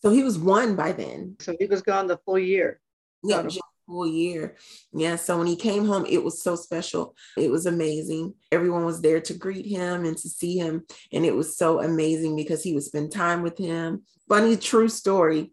So 0.00 0.10
he 0.10 0.22
was 0.22 0.38
one 0.38 0.76
by 0.76 0.92
then. 0.92 1.36
So 1.40 1.56
he 1.58 1.66
was 1.66 1.82
gone 1.82 2.06
the 2.06 2.18
full 2.18 2.38
year. 2.38 2.80
Yeah, 3.24 3.42
just 3.42 3.60
full 3.86 4.06
year. 4.06 4.56
Yeah. 4.92 5.16
So 5.16 5.38
when 5.38 5.46
he 5.46 5.56
came 5.56 5.86
home, 5.86 6.06
it 6.06 6.22
was 6.22 6.42
so 6.42 6.54
special. 6.54 7.16
It 7.36 7.50
was 7.50 7.66
amazing. 7.66 8.34
Everyone 8.52 8.84
was 8.84 9.00
there 9.00 9.20
to 9.22 9.34
greet 9.34 9.66
him 9.66 10.04
and 10.04 10.16
to 10.18 10.28
see 10.28 10.58
him. 10.58 10.84
And 11.12 11.24
it 11.24 11.34
was 11.34 11.56
so 11.56 11.80
amazing 11.80 12.36
because 12.36 12.62
he 12.62 12.74
would 12.74 12.84
spend 12.84 13.10
time 13.10 13.42
with 13.42 13.58
him. 13.58 14.02
Funny, 14.28 14.56
true 14.56 14.88
story. 14.88 15.50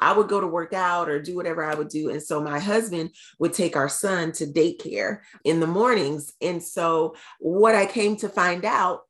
I 0.00 0.12
would 0.12 0.28
go 0.28 0.40
to 0.40 0.46
work 0.46 0.72
out 0.72 1.08
or 1.08 1.20
do 1.20 1.34
whatever 1.34 1.64
I 1.64 1.74
would 1.74 1.88
do. 1.88 2.10
And 2.10 2.22
so 2.22 2.42
my 2.42 2.58
husband 2.58 3.10
would 3.38 3.52
take 3.52 3.76
our 3.76 3.88
son 3.88 4.32
to 4.32 4.46
daycare 4.46 5.20
in 5.44 5.60
the 5.60 5.66
mornings. 5.66 6.32
And 6.40 6.62
so 6.62 7.16
what 7.40 7.74
I 7.74 7.86
came 7.86 8.16
to 8.18 8.28
find 8.28 8.64
out 8.64 9.02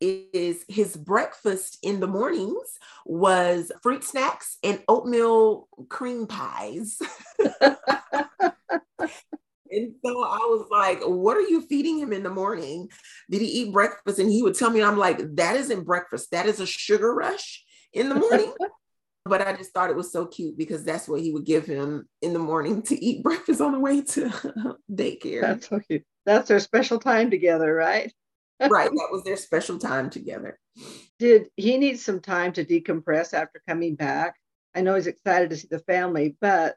is 0.00 0.64
his 0.68 0.94
breakfast 0.94 1.78
in 1.82 2.00
the 2.00 2.06
mornings 2.06 2.78
was 3.06 3.72
fruit 3.82 4.04
snacks 4.04 4.58
and 4.62 4.82
oatmeal 4.88 5.68
cream 5.88 6.26
pies. 6.26 7.00
And 9.70 9.94
so 10.04 10.22
I 10.22 10.38
was 10.38 10.66
like, 10.70 11.00
what 11.02 11.36
are 11.36 11.42
you 11.42 11.60
feeding 11.60 11.98
him 11.98 12.12
in 12.12 12.22
the 12.22 12.30
morning? 12.30 12.88
Did 13.30 13.40
he 13.40 13.48
eat 13.48 13.72
breakfast? 13.72 14.18
And 14.18 14.30
he 14.30 14.42
would 14.42 14.54
tell 14.54 14.70
me, 14.70 14.82
I'm 14.82 14.96
like, 14.96 15.18
that 15.36 15.56
isn't 15.56 15.84
breakfast. 15.84 16.30
That 16.30 16.46
is 16.46 16.60
a 16.60 16.66
sugar 16.66 17.12
rush 17.12 17.64
in 17.92 18.08
the 18.08 18.14
morning. 18.14 18.54
but 19.28 19.46
I 19.46 19.52
just 19.54 19.72
thought 19.72 19.90
it 19.90 19.96
was 19.96 20.12
so 20.12 20.26
cute 20.26 20.56
because 20.56 20.84
that's 20.84 21.08
what 21.08 21.20
he 21.20 21.32
would 21.32 21.44
give 21.44 21.66
him 21.66 22.08
in 22.22 22.32
the 22.32 22.38
morning 22.38 22.82
to 22.82 23.04
eat 23.04 23.22
breakfast 23.22 23.60
on 23.60 23.72
the 23.72 23.80
way 23.80 24.02
to 24.02 24.28
daycare. 24.92 25.42
That's 25.42 25.68
so 25.68 25.80
cute. 25.80 26.04
That's 26.24 26.48
their 26.48 26.60
special 26.60 26.98
time 26.98 27.30
together, 27.30 27.74
right? 27.74 28.12
right. 28.60 28.90
That 28.90 29.08
was 29.12 29.22
their 29.24 29.36
special 29.36 29.78
time 29.78 30.10
together. 30.10 30.58
Did 31.18 31.48
he 31.56 31.78
need 31.78 31.98
some 31.98 32.20
time 32.20 32.52
to 32.54 32.64
decompress 32.64 33.32
after 33.34 33.62
coming 33.68 33.94
back? 33.94 34.34
I 34.74 34.82
know 34.82 34.94
he's 34.94 35.06
excited 35.06 35.50
to 35.50 35.56
see 35.56 35.68
the 35.70 35.78
family, 35.80 36.36
but 36.40 36.76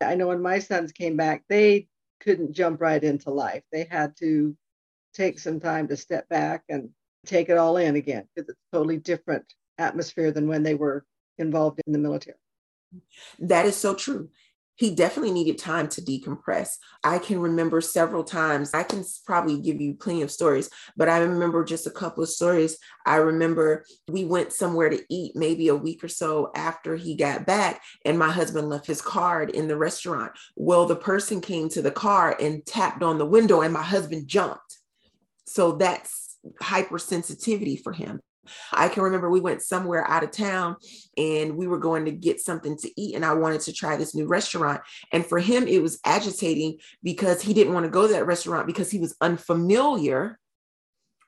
I 0.00 0.14
know 0.14 0.28
when 0.28 0.42
my 0.42 0.58
sons 0.60 0.92
came 0.92 1.16
back, 1.16 1.44
they 1.48 1.88
couldn't 2.20 2.52
jump 2.52 2.80
right 2.80 3.02
into 3.02 3.30
life. 3.30 3.62
They 3.72 3.84
had 3.90 4.16
to 4.18 4.56
take 5.14 5.38
some 5.38 5.60
time 5.60 5.88
to 5.88 5.96
step 5.96 6.28
back 6.28 6.62
and 6.68 6.90
take 7.26 7.48
it 7.48 7.58
all 7.58 7.76
in 7.76 7.96
again 7.96 8.28
because 8.34 8.48
it's 8.48 8.60
totally 8.72 8.98
different 8.98 9.44
atmosphere 9.78 10.30
than 10.30 10.48
when 10.48 10.62
they 10.62 10.74
were 10.74 11.04
involved 11.38 11.80
in 11.86 11.92
the 11.92 11.98
military. 11.98 12.36
That 13.38 13.66
is 13.66 13.76
so 13.76 13.94
true. 13.94 14.28
He 14.76 14.94
definitely 14.94 15.32
needed 15.32 15.58
time 15.58 15.86
to 15.90 16.00
decompress. 16.00 16.76
I 17.04 17.18
can 17.18 17.38
remember 17.38 17.80
several 17.80 18.24
times, 18.24 18.72
I 18.72 18.82
can 18.82 19.04
probably 19.26 19.60
give 19.60 19.80
you 19.80 19.94
plenty 19.94 20.22
of 20.22 20.30
stories, 20.30 20.70
but 20.96 21.10
I 21.10 21.18
remember 21.18 21.62
just 21.62 21.86
a 21.86 21.90
couple 21.90 22.22
of 22.22 22.30
stories. 22.30 22.78
I 23.04 23.16
remember 23.16 23.84
we 24.08 24.24
went 24.24 24.52
somewhere 24.52 24.88
to 24.88 25.00
eat 25.10 25.36
maybe 25.36 25.68
a 25.68 25.76
week 25.76 26.02
or 26.02 26.08
so 26.08 26.50
after 26.56 26.96
he 26.96 27.14
got 27.14 27.46
back, 27.46 27.82
and 28.06 28.18
my 28.18 28.30
husband 28.30 28.70
left 28.70 28.86
his 28.86 29.02
card 29.02 29.50
in 29.50 29.68
the 29.68 29.76
restaurant. 29.76 30.32
Well, 30.56 30.86
the 30.86 30.96
person 30.96 31.40
came 31.42 31.68
to 31.68 31.82
the 31.82 31.92
car 31.92 32.34
and 32.40 32.64
tapped 32.64 33.02
on 33.02 33.18
the 33.18 33.26
window, 33.26 33.60
and 33.60 33.74
my 33.74 33.82
husband 33.82 34.26
jumped. 34.26 34.78
So 35.46 35.72
that's 35.72 36.38
hypersensitivity 36.60 37.82
for 37.82 37.92
him. 37.92 38.20
I 38.72 38.88
can 38.88 39.02
remember 39.02 39.30
we 39.30 39.40
went 39.40 39.62
somewhere 39.62 40.08
out 40.08 40.24
of 40.24 40.30
town 40.30 40.76
and 41.16 41.56
we 41.56 41.66
were 41.66 41.78
going 41.78 42.04
to 42.06 42.12
get 42.12 42.40
something 42.40 42.76
to 42.78 43.00
eat, 43.00 43.14
and 43.14 43.24
I 43.24 43.34
wanted 43.34 43.60
to 43.62 43.72
try 43.72 43.96
this 43.96 44.14
new 44.14 44.26
restaurant. 44.26 44.80
And 45.12 45.24
for 45.24 45.38
him, 45.38 45.66
it 45.66 45.82
was 45.82 46.00
agitating 46.04 46.78
because 47.02 47.42
he 47.42 47.54
didn't 47.54 47.74
want 47.74 47.84
to 47.84 47.90
go 47.90 48.06
to 48.06 48.12
that 48.14 48.26
restaurant 48.26 48.66
because 48.66 48.90
he 48.90 48.98
was 48.98 49.16
unfamiliar 49.20 50.38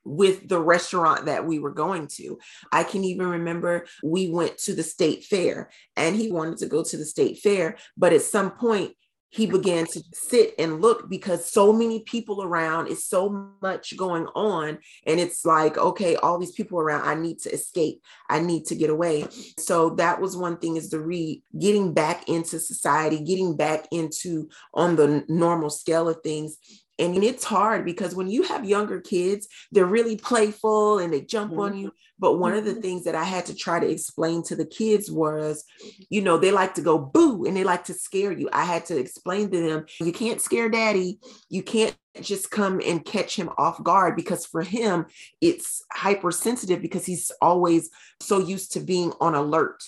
with 0.05 0.49
the 0.49 0.61
restaurant 0.61 1.27
that 1.27 1.47
we 1.47 1.59
were 1.59 1.73
going 1.73 2.07
to. 2.07 2.39
I 2.71 2.85
can 2.85 3.05
even 3.05 3.27
remember 3.27 3.87
we 4.03 4.29
went 4.29 4.59
to 4.59 4.75
the 4.75 4.83
state 4.83 5.25
fair 5.25 5.71
and 5.97 6.15
he 6.15 6.31
wanted 6.31 6.59
to 6.59 6.67
go 6.67 6.85
to 6.85 6.97
the 6.97 7.07
state 7.07 7.39
fair, 7.39 7.79
but 7.97 8.13
at 8.13 8.23
some 8.23 8.51
point 8.51 8.95
he 9.35 9.47
began 9.47 9.85
to 9.87 10.03
sit 10.13 10.55
and 10.59 10.81
look 10.81 11.09
because 11.09 11.51
so 11.51 11.73
many 11.73 12.01
people 12.01 12.43
around 12.43 12.89
is 12.89 13.07
so 13.07 13.53
much 13.61 13.97
going 13.97 14.27
on 14.35 14.79
and 15.07 15.21
it's 15.21 15.45
like 15.45 15.77
okay 15.77 16.17
all 16.17 16.39
these 16.39 16.53
people 16.53 16.79
around 16.79 17.03
i 17.03 17.15
need 17.15 17.39
to 17.41 17.51
escape. 17.53 18.03
I 18.29 18.41
need 18.41 18.67
to 18.67 18.75
get 18.75 18.91
away. 18.91 19.27
So 19.59 19.91
that 19.91 20.21
was 20.21 20.37
one 20.37 20.57
thing 20.59 20.77
is 20.77 20.91
the 20.91 21.01
re 21.01 21.43
getting 21.59 21.93
back 21.93 22.29
into 22.29 22.59
society 22.59 23.21
getting 23.23 23.57
back 23.57 23.87
into 23.91 24.49
on 24.73 24.97
the 24.97 25.25
normal 25.29 25.71
scale 25.71 26.09
of 26.09 26.21
things 26.23 26.57
and 26.99 27.23
it's 27.25 27.45
hard 27.45 27.85
because 27.85 28.15
when 28.15 28.29
you 28.29 28.45
have 28.45 28.65
younger 28.65 29.01
kids, 29.01 29.49
they're 29.73 29.85
really 29.85 30.17
playful 30.17 30.99
and 30.99 31.13
they 31.13 31.23
jump 31.23 31.53
mm-hmm. 31.53 31.61
on 31.61 31.77
you. 31.77 31.93
But 32.19 32.39
one 32.39 32.53
mm-hmm. 32.53 32.59
of 32.61 32.65
the 32.65 32.71
mm-hmm. 32.73 32.81
things 32.81 33.05
that 33.05 33.17
I 33.17 33.25
had 33.25 33.47
to 33.47 33.55
try 33.55 33.81
to 33.81 33.89
explain 33.89 34.45
to 34.45 34.57
the 34.57 34.65
kids 34.65 35.11
was, 35.11 35.65
you 36.09 36.23
know, 36.23 36.39
they 36.39 36.53
like 36.53 36.75
to 36.75 36.83
go 36.83 36.99
boo 36.99 37.45
and 37.45 37.57
they 37.57 37.65
like 37.65 37.85
to 37.85 37.95
scare 37.95 38.31
you. 38.31 38.49
I 38.53 38.65
had 38.65 38.87
to 38.87 38.97
explain 38.97 39.51
to 39.51 39.69
them, 39.69 39.87
you 40.01 40.13
can't 40.13 40.41
scare 40.41 40.69
daddy. 40.69 41.19
You 41.49 41.65
can't 41.65 41.97
just 42.21 42.53
come 42.53 42.81
and 42.85 43.05
catch 43.05 43.35
him 43.35 43.51
off 43.59 43.83
guard 43.83 44.15
because 44.15 44.47
for 44.47 44.63
him, 44.63 45.07
it's 45.41 45.83
hypersensitive 45.93 46.81
because 46.81 47.05
he's 47.05 47.33
always 47.41 47.91
so 48.21 48.39
used 48.39 48.73
to 48.73 48.81
being 48.81 49.13
on 49.21 49.35
alert. 49.35 49.83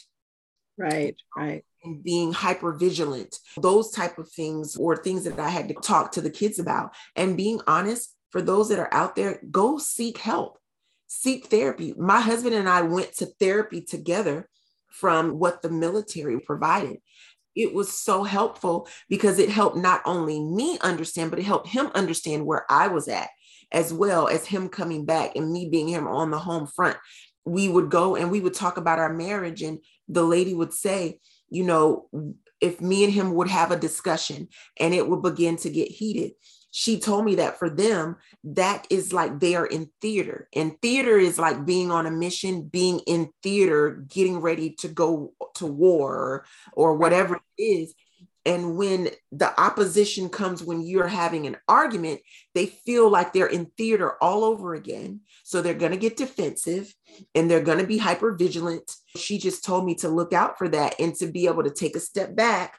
Right, 0.76 1.16
right 1.36 1.64
being 1.94 2.32
hyper 2.32 2.72
vigilant 2.72 3.38
those 3.56 3.90
type 3.90 4.18
of 4.18 4.30
things 4.30 4.76
or 4.76 4.96
things 4.96 5.24
that 5.24 5.38
i 5.38 5.48
had 5.48 5.68
to 5.68 5.74
talk 5.74 6.12
to 6.12 6.20
the 6.20 6.30
kids 6.30 6.58
about. 6.58 6.94
And 7.14 7.36
being 7.36 7.60
honest 7.66 8.14
for 8.30 8.42
those 8.42 8.68
that 8.68 8.78
are 8.78 8.92
out 8.92 9.16
there 9.16 9.40
go 9.50 9.78
seek 9.78 10.18
help 10.18 10.58
seek 11.08 11.46
therapy. 11.46 11.94
My 11.96 12.20
husband 12.20 12.54
and 12.54 12.68
i 12.68 12.82
went 12.82 13.14
to 13.16 13.26
therapy 13.26 13.80
together 13.80 14.48
from 14.88 15.38
what 15.38 15.62
the 15.62 15.70
military 15.70 16.40
provided. 16.40 16.98
It 17.54 17.72
was 17.74 17.92
so 17.92 18.22
helpful 18.24 18.88
because 19.08 19.38
it 19.38 19.48
helped 19.48 19.76
not 19.76 20.02
only 20.04 20.40
me 20.40 20.78
understand 20.82 21.30
but 21.30 21.38
it 21.38 21.44
helped 21.44 21.68
him 21.68 21.90
understand 21.94 22.44
where 22.44 22.64
i 22.70 22.88
was 22.88 23.08
at 23.08 23.28
as 23.72 23.92
well 23.92 24.28
as 24.28 24.46
him 24.46 24.68
coming 24.68 25.04
back 25.04 25.34
and 25.34 25.50
me 25.50 25.68
being 25.68 25.88
him 25.88 26.06
on 26.06 26.30
the 26.30 26.38
home 26.38 26.66
front. 26.66 26.96
We 27.44 27.68
would 27.68 27.90
go 27.90 28.16
and 28.16 28.30
we 28.30 28.40
would 28.40 28.54
talk 28.54 28.76
about 28.76 28.98
our 28.98 29.12
marriage 29.12 29.62
and 29.62 29.78
the 30.08 30.22
lady 30.22 30.54
would 30.54 30.72
say 30.72 31.20
you 31.48 31.64
know, 31.64 32.08
if 32.60 32.80
me 32.80 33.04
and 33.04 33.12
him 33.12 33.34
would 33.34 33.48
have 33.48 33.70
a 33.70 33.78
discussion 33.78 34.48
and 34.78 34.94
it 34.94 35.06
would 35.08 35.22
begin 35.22 35.56
to 35.56 35.70
get 35.70 35.88
heated 35.88 36.32
she 36.78 37.00
told 37.00 37.24
me 37.24 37.36
that 37.36 37.58
for 37.58 37.70
them 37.70 38.16
that 38.44 38.86
is 38.90 39.10
like 39.10 39.40
they 39.40 39.54
are 39.54 39.64
in 39.64 39.88
theater. 40.02 40.46
And 40.54 40.78
theater 40.82 41.16
is 41.16 41.38
like 41.38 41.64
being 41.64 41.90
on 41.90 42.04
a 42.04 42.10
mission 42.10 42.68
being 42.68 42.98
in 43.06 43.30
theater 43.42 44.04
getting 44.08 44.42
ready 44.42 44.72
to 44.80 44.88
go 44.88 45.32
to 45.54 45.66
war 45.66 46.44
or 46.74 46.96
whatever 46.96 47.36
it 47.56 47.62
is 47.62 47.94
and 48.46 48.76
when 48.76 49.10
the 49.32 49.60
opposition 49.60 50.30
comes 50.30 50.62
when 50.62 50.80
you're 50.80 51.08
having 51.08 51.46
an 51.46 51.56
argument 51.68 52.20
they 52.54 52.66
feel 52.66 53.10
like 53.10 53.32
they're 53.32 53.46
in 53.46 53.66
theater 53.76 54.14
all 54.22 54.44
over 54.44 54.74
again. 54.74 55.20
So 55.44 55.60
they're 55.60 55.74
going 55.74 55.92
to 55.92 55.98
get 55.98 56.16
defensive 56.16 56.94
and 57.34 57.50
they're 57.50 57.60
going 57.60 57.78
to 57.78 57.86
be 57.86 57.98
hyper 57.98 58.34
vigilant 58.34 58.90
she 59.16 59.38
just 59.38 59.64
told 59.64 59.84
me 59.84 59.94
to 59.96 60.08
look 60.08 60.32
out 60.32 60.58
for 60.58 60.68
that 60.68 60.94
and 60.98 61.14
to 61.16 61.26
be 61.26 61.46
able 61.46 61.64
to 61.64 61.70
take 61.70 61.96
a 61.96 62.00
step 62.00 62.34
back 62.34 62.78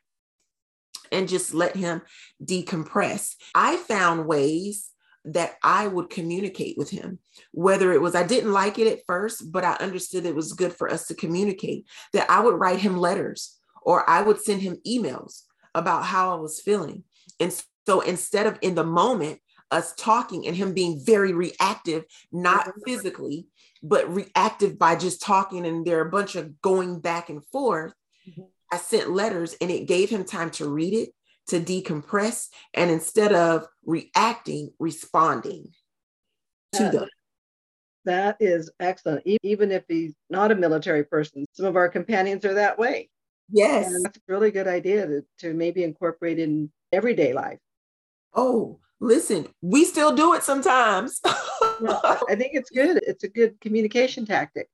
and 1.12 1.28
just 1.28 1.54
let 1.54 1.76
him 1.76 2.02
decompress. 2.44 3.36
I 3.56 3.78
found 3.78 4.28
ways 4.28 4.90
that 5.26 5.56
I 5.62 5.88
would 5.88 6.10
communicate 6.10 6.78
with 6.78 6.90
him, 6.90 7.20
whether 7.52 7.92
it 7.92 8.02
was 8.02 8.16
I 8.16 8.26
didn't 8.26 8.54
like 8.54 8.80
it 8.80 8.88
at 8.88 9.06
first, 9.06 9.52
but 9.52 9.64
I 9.64 9.74
understood 9.74 10.26
it 10.26 10.36
was 10.36 10.54
good 10.54 10.74
for 10.74 10.90
us 10.90 11.08
to 11.08 11.16
communicate, 11.16 11.86
that 12.14 12.30
I 12.30 12.40
would 12.40 12.56
write 12.56 12.80
him 12.80 12.98
letters 12.98 13.58
or 13.82 14.10
I 14.10 14.22
would 14.22 14.42
send 14.42 14.62
him 14.62 14.78
emails 14.88 15.44
about 15.78 16.06
how 16.06 16.36
I 16.36 16.40
was 16.40 16.60
feeling. 16.60 17.04
And 17.40 17.54
so 17.86 18.02
instead 18.02 18.48
of 18.48 18.58
in 18.62 18.76
the 18.76 18.84
moment, 18.84 19.40
us 19.72 19.94
talking 19.96 20.48
and 20.48 20.56
him 20.56 20.74
being 20.74 21.02
very 21.06 21.34
reactive, 21.34 22.06
not 22.32 22.72
physically, 22.86 23.48
but 23.84 24.14
reactive 24.14 24.80
by 24.80 24.96
just 24.96 25.22
talking, 25.22 25.66
and 25.66 25.86
there 25.86 26.00
are 26.00 26.08
a 26.08 26.12
bunch 26.12 26.36
of 26.36 26.62
going 26.62 27.00
back 27.00 27.30
and 27.30 27.46
forth. 27.48 27.94
Mm-hmm. 28.28 28.44
I 28.72 28.78
sent 28.78 29.12
letters 29.12 29.56
and 29.62 29.72
it 29.72 29.88
gave 29.88 30.10
him 30.10 30.26
time 30.26 30.50
to 30.52 30.70
read 30.70 30.94
it, 30.94 31.10
to 31.48 31.60
decompress, 31.60 32.48
and 32.74 32.92
instead 32.92 33.34
of 33.34 33.68
reacting, 33.86 34.72
responding 34.80 35.72
to 36.74 36.84
that, 36.84 36.92
them. 36.92 37.10
That 38.06 38.38
is 38.40 38.70
excellent. 38.80 39.24
Even 39.44 39.72
if 39.72 39.84
he's 39.88 40.16
not 40.30 40.52
a 40.52 40.56
military 40.56 41.04
person, 41.04 41.46
some 41.54 41.66
of 41.66 41.76
our 41.76 41.90
companions 41.90 42.46
are 42.46 42.56
that 42.56 42.78
way. 42.80 43.10
Yes. 43.50 43.94
And 43.94 44.04
that's 44.04 44.18
a 44.18 44.22
really 44.28 44.52
good 44.52 44.68
idea 44.68 45.08
to, 45.08 45.26
to 45.40 45.54
maybe 45.54 45.84
incorporate 45.84 46.40
in 46.40 46.72
everyday 46.92 47.34
life. 47.34 47.60
Oh, 48.34 48.80
listen, 49.00 49.48
we 49.62 49.86
still 49.86 50.16
do 50.16 50.34
it 50.34 50.44
sometimes. 50.44 51.22
well, 51.82 52.02
I 52.30 52.36
think 52.36 52.52
it's 52.54 52.70
good. 52.70 53.00
It's 53.08 53.24
a 53.24 53.30
good 53.30 53.60
communication 53.62 54.26
tactic. 54.26 54.68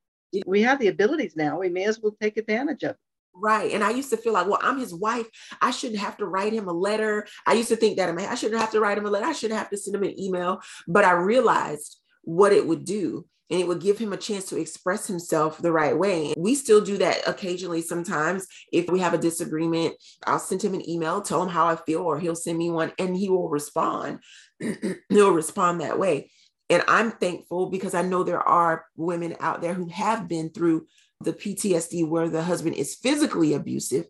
We 0.46 0.64
have 0.64 0.80
the 0.80 0.88
abilities 0.88 1.36
now. 1.36 1.60
We 1.60 1.70
may 1.70 1.86
as 1.86 2.00
well 2.00 2.16
take 2.20 2.38
advantage 2.38 2.84
of 2.84 2.92
it. 2.92 2.98
Right. 3.36 3.72
And 3.72 3.84
I 3.84 3.90
used 3.92 4.12
to 4.12 4.18
feel 4.18 4.34
like, 4.34 4.48
well, 4.48 4.60
I'm 4.62 4.80
his 4.80 4.94
wife. 4.94 5.28
I 5.62 5.72
shouldn't 5.72 6.00
have 6.00 6.18
to 6.18 6.26
write 6.26 6.54
him 6.54 6.68
a 6.68 6.74
letter. 6.74 7.26
I 7.48 7.54
used 7.54 7.70
to 7.70 7.76
think 7.76 7.98
that 7.98 8.16
I 8.16 8.36
shouldn't 8.36 8.62
have 8.62 8.72
to 8.72 8.80
write 8.80 8.98
him 8.98 9.06
a 9.06 9.10
letter. 9.10 9.26
I 9.26 9.34
shouldn't 9.34 9.58
have 9.58 9.72
to 9.72 9.78
send 9.78 9.96
him 9.96 10.04
an 10.04 10.20
email. 10.20 10.62
But 10.88 11.04
I 11.04 11.14
realized 11.14 11.98
what 12.24 12.54
it 12.54 12.68
would 12.68 12.86
do. 12.86 13.26
And 13.50 13.60
it 13.60 13.68
would 13.68 13.82
give 13.82 13.98
him 13.98 14.14
a 14.14 14.18
chance 14.18 14.46
to 14.46 14.60
express 14.60 15.06
himself 15.06 15.58
the 15.58 15.72
right 15.72 15.98
way. 15.98 16.34
And 16.34 16.44
We 16.44 16.56
still 16.56 16.82
do 16.82 16.98
that 16.98 17.28
occasionally 17.28 17.82
sometimes. 17.82 18.48
If 18.72 18.90
we 18.90 19.00
have 19.00 19.14
a 19.14 19.18
disagreement, 19.18 19.96
I'll 20.26 20.40
send 20.40 20.64
him 20.64 20.74
an 20.74 20.90
email, 20.90 21.22
tell 21.22 21.44
him 21.44 21.50
how 21.50 21.68
I 21.68 21.76
feel, 21.76 22.02
or 22.02 22.20
he'll 22.20 22.36
send 22.36 22.58
me 22.58 22.70
one 22.70 22.94
and 22.98 23.16
he 23.16 23.30
will 23.30 23.50
respond. 23.50 24.20
he'll 25.10 25.32
respond 25.32 25.82
that 25.82 26.00
way. 26.00 26.32
And 26.70 26.84
I'm 26.88 27.12
thankful 27.12 27.70
because 27.70 27.94
I 27.94 28.02
know 28.02 28.24
there 28.24 28.42
are 28.42 28.86
women 28.96 29.36
out 29.40 29.62
there 29.62 29.74
who 29.74 29.90
have 29.90 30.28
been 30.28 30.50
through 30.50 30.88
the 31.22 31.34
PTSD 31.34 32.08
where 32.08 32.30
the 32.30 32.44
husband 32.44 32.76
is 32.76 32.96
physically 32.96 33.54
abusive. 33.54 34.06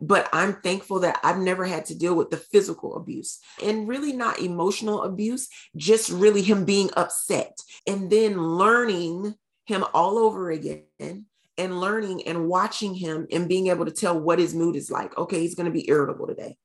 But 0.00 0.28
I'm 0.32 0.54
thankful 0.54 1.00
that 1.00 1.20
I've 1.22 1.38
never 1.38 1.64
had 1.64 1.86
to 1.86 1.94
deal 1.94 2.14
with 2.14 2.30
the 2.30 2.36
physical 2.36 2.96
abuse 2.96 3.38
and 3.62 3.86
really 3.86 4.12
not 4.12 4.40
emotional 4.40 5.04
abuse, 5.04 5.48
just 5.76 6.10
really 6.10 6.42
him 6.42 6.64
being 6.64 6.90
upset 6.96 7.56
and 7.86 8.10
then 8.10 8.36
learning 8.36 9.34
him 9.66 9.84
all 9.94 10.18
over 10.18 10.50
again 10.50 11.26
and 11.56 11.80
learning 11.80 12.26
and 12.26 12.48
watching 12.48 12.94
him 12.94 13.26
and 13.30 13.48
being 13.48 13.68
able 13.68 13.84
to 13.84 13.92
tell 13.92 14.18
what 14.18 14.40
his 14.40 14.54
mood 14.54 14.74
is 14.74 14.90
like. 14.90 15.16
Okay, 15.16 15.40
he's 15.40 15.54
going 15.54 15.66
to 15.66 15.72
be 15.72 15.88
irritable 15.88 16.26
today. 16.26 16.56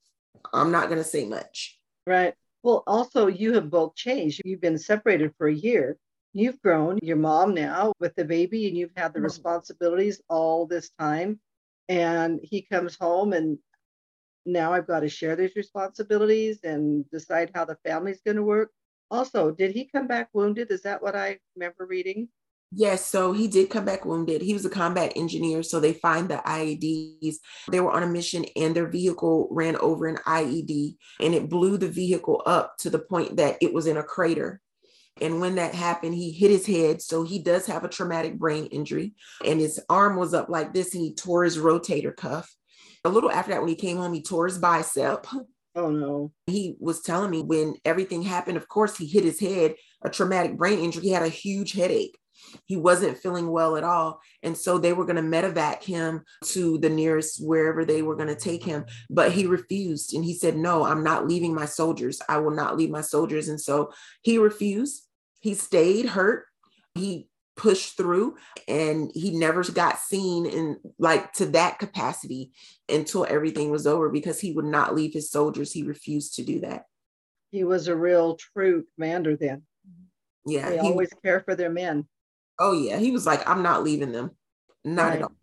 I'm 0.51 0.71
not 0.71 0.87
going 0.89 0.97
to 0.97 1.07
say 1.07 1.25
much. 1.25 1.77
Right. 2.07 2.33
Well, 2.63 2.83
also, 2.87 3.27
you 3.27 3.53
have 3.53 3.69
both 3.69 3.95
changed. 3.95 4.41
You've 4.43 4.61
been 4.61 4.79
separated 4.79 5.33
for 5.37 5.47
a 5.47 5.53
year 5.53 5.97
you've 6.33 6.61
grown, 6.61 6.99
your 7.01 7.17
mom 7.17 7.53
now 7.53 7.93
with 7.99 8.15
the 8.15 8.25
baby, 8.25 8.67
and 8.67 8.77
you've 8.77 8.91
had 8.95 9.13
the 9.13 9.19
mm-hmm. 9.19 9.25
responsibilities 9.25 10.21
all 10.29 10.65
this 10.65 10.89
time. 10.99 11.39
And 11.89 12.39
he 12.43 12.61
comes 12.61 12.95
home, 12.95 13.33
and 13.33 13.57
now 14.45 14.71
I've 14.71 14.87
got 14.87 15.01
to 15.01 15.09
share 15.09 15.35
these 15.35 15.55
responsibilities 15.55 16.59
and 16.63 17.09
decide 17.11 17.51
how 17.53 17.65
the 17.65 17.77
family's 17.85 18.21
going 18.21 18.37
to 18.37 18.43
work. 18.43 18.71
Also, 19.11 19.51
did 19.51 19.71
he 19.71 19.85
come 19.85 20.07
back 20.07 20.29
wounded? 20.33 20.71
Is 20.71 20.83
that 20.83 21.01
what 21.01 21.15
I 21.15 21.39
remember 21.55 21.85
reading? 21.85 22.29
Yes, 22.71 23.03
so 23.03 23.33
he 23.33 23.47
did 23.47 23.71
come 23.71 23.83
back 23.83 24.05
wounded. 24.05 24.43
He 24.43 24.53
was 24.53 24.63
a 24.63 24.69
combat 24.69 25.13
engineer, 25.15 25.63
so 25.63 25.79
they 25.79 25.93
find 25.93 26.29
the 26.29 26.37
IEDs. 26.45 27.37
They 27.71 27.79
were 27.79 27.91
on 27.91 28.03
a 28.03 28.07
mission 28.07 28.45
and 28.55 28.75
their 28.75 28.87
vehicle 28.87 29.47
ran 29.49 29.75
over 29.77 30.05
an 30.05 30.17
IED 30.27 30.95
and 31.19 31.33
it 31.33 31.49
blew 31.49 31.77
the 31.77 31.89
vehicle 31.89 32.43
up 32.45 32.77
to 32.79 32.91
the 32.91 32.99
point 32.99 33.37
that 33.37 33.57
it 33.59 33.73
was 33.73 33.87
in 33.87 33.97
a 33.97 34.03
crater. 34.03 34.61
And 35.21 35.41
when 35.41 35.55
that 35.55 35.75
happened, 35.75 36.15
he 36.15 36.31
hit 36.31 36.51
his 36.51 36.65
head. 36.65 37.01
So 37.01 37.23
he 37.23 37.39
does 37.39 37.65
have 37.65 37.83
a 37.83 37.89
traumatic 37.89 38.37
brain 38.37 38.65
injury. 38.67 39.13
And 39.45 39.59
his 39.59 39.79
arm 39.89 40.17
was 40.17 40.33
up 40.33 40.49
like 40.49 40.73
this 40.73 40.93
and 40.93 41.03
he 41.03 41.13
tore 41.13 41.43
his 41.43 41.57
rotator 41.57 42.15
cuff. 42.15 42.53
A 43.05 43.09
little 43.09 43.31
after 43.31 43.51
that, 43.51 43.61
when 43.61 43.69
he 43.69 43.75
came 43.75 43.97
home, 43.97 44.13
he 44.13 44.21
tore 44.21 44.47
his 44.47 44.57
bicep. 44.57 45.25
Oh 45.75 45.89
no. 45.89 46.31
He 46.47 46.75
was 46.79 47.01
telling 47.01 47.31
me 47.31 47.41
when 47.41 47.75
everything 47.85 48.21
happened, 48.21 48.57
of 48.57 48.67
course, 48.67 48.97
he 48.97 49.05
hit 49.05 49.23
his 49.23 49.39
head, 49.39 49.75
a 50.03 50.09
traumatic 50.09 50.57
brain 50.57 50.79
injury. 50.79 51.03
He 51.03 51.11
had 51.11 51.23
a 51.23 51.29
huge 51.29 51.73
headache. 51.73 52.17
He 52.65 52.75
wasn't 52.75 53.17
feeling 53.17 53.49
well 53.49 53.75
at 53.75 53.83
all. 53.83 54.21
And 54.43 54.57
so 54.57 54.77
they 54.77 54.93
were 54.93 55.05
going 55.05 55.17
to 55.17 55.21
medevac 55.21 55.83
him 55.83 56.23
to 56.45 56.77
the 56.77 56.89
nearest 56.89 57.45
wherever 57.45 57.85
they 57.85 58.01
were 58.01 58.15
going 58.15 58.29
to 58.29 58.35
take 58.35 58.63
him. 58.63 58.85
But 59.09 59.31
he 59.31 59.45
refused. 59.45 60.13
And 60.13 60.23
he 60.23 60.33
said, 60.33 60.57
No, 60.57 60.83
I'm 60.83 61.03
not 61.03 61.27
leaving 61.27 61.53
my 61.53 61.65
soldiers. 61.65 62.21
I 62.27 62.39
will 62.39 62.51
not 62.51 62.77
leave 62.77 62.89
my 62.89 63.01
soldiers. 63.01 63.49
And 63.49 63.59
so 63.59 63.91
he 64.21 64.37
refused. 64.37 65.05
He 65.39 65.53
stayed 65.53 66.07
hurt. 66.07 66.45
He 66.95 67.29
pushed 67.59 67.97
through 67.97 68.37
and 68.69 69.11
he 69.13 69.37
never 69.37 69.61
got 69.63 69.99
seen 69.99 70.45
in 70.45 70.77
like 70.97 71.33
to 71.33 71.45
that 71.45 71.77
capacity 71.77 72.53
until 72.87 73.25
everything 73.27 73.69
was 73.69 73.85
over 73.85 74.07
because 74.09 74.39
he 74.39 74.53
would 74.53 74.65
not 74.65 74.95
leave 74.95 75.13
his 75.13 75.29
soldiers. 75.29 75.73
He 75.73 75.83
refused 75.83 76.35
to 76.35 76.43
do 76.43 76.61
that. 76.61 76.85
He 77.51 77.65
was 77.65 77.89
a 77.89 77.95
real 77.95 78.37
true 78.37 78.85
commander 78.95 79.35
then. 79.35 79.63
Yeah. 80.45 80.69
They 80.69 80.79
he 80.79 80.87
always 80.87 81.11
care 81.21 81.41
for 81.41 81.53
their 81.53 81.69
men. 81.69 82.07
Oh 82.59 82.71
yeah. 82.71 82.97
He 82.97 83.11
was 83.11 83.25
like, 83.25 83.47
I'm 83.47 83.61
not 83.61 83.83
leaving 83.83 84.13
them. 84.13 84.31
Not 84.85 85.09
right. 85.09 85.17
at 85.17 85.23
all. 85.23 85.35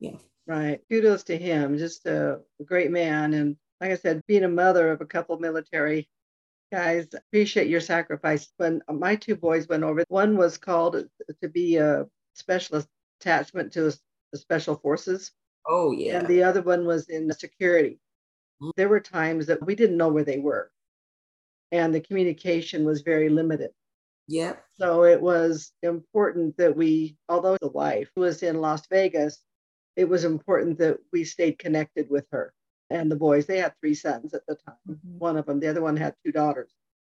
Yeah. 0.00 0.16
Right. 0.46 0.80
Kudos 0.90 1.24
to 1.24 1.38
him. 1.38 1.78
Just 1.78 2.06
a 2.06 2.40
great 2.62 2.90
man. 2.90 3.32
And 3.32 3.56
like 3.80 3.90
I 3.90 3.96
said, 3.96 4.22
being 4.26 4.44
a 4.44 4.48
mother 4.48 4.92
of 4.92 5.00
a 5.00 5.06
couple 5.06 5.38
military 5.38 6.10
guys 6.70 7.06
appreciate 7.14 7.68
your 7.68 7.80
sacrifice. 7.80 8.52
When 8.56 8.82
my 8.88 9.16
two 9.16 9.36
boys 9.36 9.68
went 9.68 9.84
over 9.84 10.04
one 10.08 10.36
was 10.36 10.58
called 10.58 11.04
to 11.42 11.48
be 11.48 11.76
a 11.76 12.06
special 12.34 12.82
attachment 13.20 13.72
to 13.72 13.92
the 14.32 14.38
special 14.38 14.76
forces. 14.76 15.32
Oh 15.66 15.92
yeah. 15.92 16.18
and 16.18 16.28
the 16.28 16.42
other 16.42 16.62
one 16.62 16.86
was 16.86 17.08
in 17.08 17.30
security. 17.32 18.00
Mm-hmm. 18.60 18.70
there 18.76 18.88
were 18.88 18.98
times 18.98 19.46
that 19.46 19.64
we 19.64 19.76
didn't 19.76 19.96
know 19.96 20.08
where 20.08 20.24
they 20.24 20.38
were. 20.38 20.70
And 21.70 21.94
the 21.94 22.00
communication 22.00 22.84
was 22.84 23.02
very 23.02 23.28
limited. 23.28 23.70
Yeah 24.26 24.56
so 24.78 25.04
it 25.04 25.20
was 25.20 25.72
important 25.82 26.56
that 26.56 26.74
we 26.74 27.16
although 27.28 27.56
the 27.60 27.68
wife 27.68 28.10
was 28.16 28.42
in 28.42 28.60
las 28.60 28.86
vegas 28.86 29.42
it 29.96 30.08
was 30.08 30.24
important 30.24 30.78
that 30.78 30.98
we 31.12 31.24
stayed 31.24 31.58
connected 31.58 32.08
with 32.08 32.24
her 32.30 32.52
and 32.90 33.10
the 33.10 33.16
boys. 33.16 33.46
They 33.46 33.58
had 33.58 33.74
three 33.80 33.94
sons 33.94 34.34
at 34.34 34.42
the 34.46 34.54
time. 34.54 34.76
Mm-hmm. 34.88 35.18
One 35.18 35.36
of 35.36 35.46
them, 35.46 35.60
the 35.60 35.68
other 35.68 35.82
one 35.82 35.96
had 35.96 36.14
two 36.24 36.32
daughters. 36.32 36.72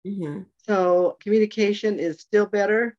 Mm-hmm. 0.06 0.44
So 0.58 1.18
communication 1.22 2.00
is 2.00 2.20
still 2.20 2.46
better 2.46 2.98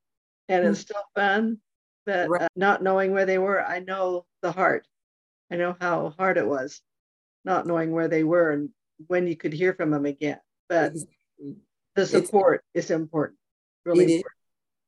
and 0.49 0.63
mm-hmm. 0.63 0.73
it's 0.73 0.81
still 0.81 1.03
fun. 1.15 1.59
But 2.05 2.29
right. 2.29 2.43
uh, 2.43 2.49
not 2.57 2.83
knowing 2.83 3.13
where 3.13 3.27
they 3.27 3.39
were, 3.39 3.65
I 3.65 3.79
know 3.79 4.27
the 4.43 4.51
heart. 4.51 4.87
I 5.51 5.57
know 5.57 5.77
how 5.81 6.15
hard 6.19 6.37
it 6.37 6.47
was 6.47 6.81
not 7.45 7.67
knowing 7.67 7.93
where 7.93 8.09
they 8.09 8.25
were 8.25 8.51
and 8.51 8.69
when 9.09 9.27
you 9.27 9.37
could 9.37 9.53
hear 9.53 9.75
from 9.75 9.91
them 9.91 10.07
again. 10.07 10.39
But 10.69 10.93
exactly. 10.93 11.57
the 11.95 12.07
support 12.07 12.65
it's, 12.75 12.87
is 12.87 12.91
important. 12.91 13.39
Really 13.85 14.17
important. 14.17 14.33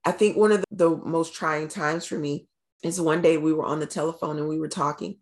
I 0.05 0.12
think 0.12 0.37
one 0.37 0.53
of 0.53 0.61
the, 0.61 0.66
the 0.70 0.97
most 0.97 1.35
trying 1.35 1.68
times 1.68 2.07
for 2.07 2.18
me 2.18 2.47
is 2.83 3.01
one 3.01 3.23
day 3.23 3.38
we 3.38 3.53
were 3.53 3.64
on 3.64 3.81
the 3.81 3.87
telephone 3.87 4.38
and 4.38 4.49
we 4.49 4.59
were 4.59 4.68
talking 4.68 5.16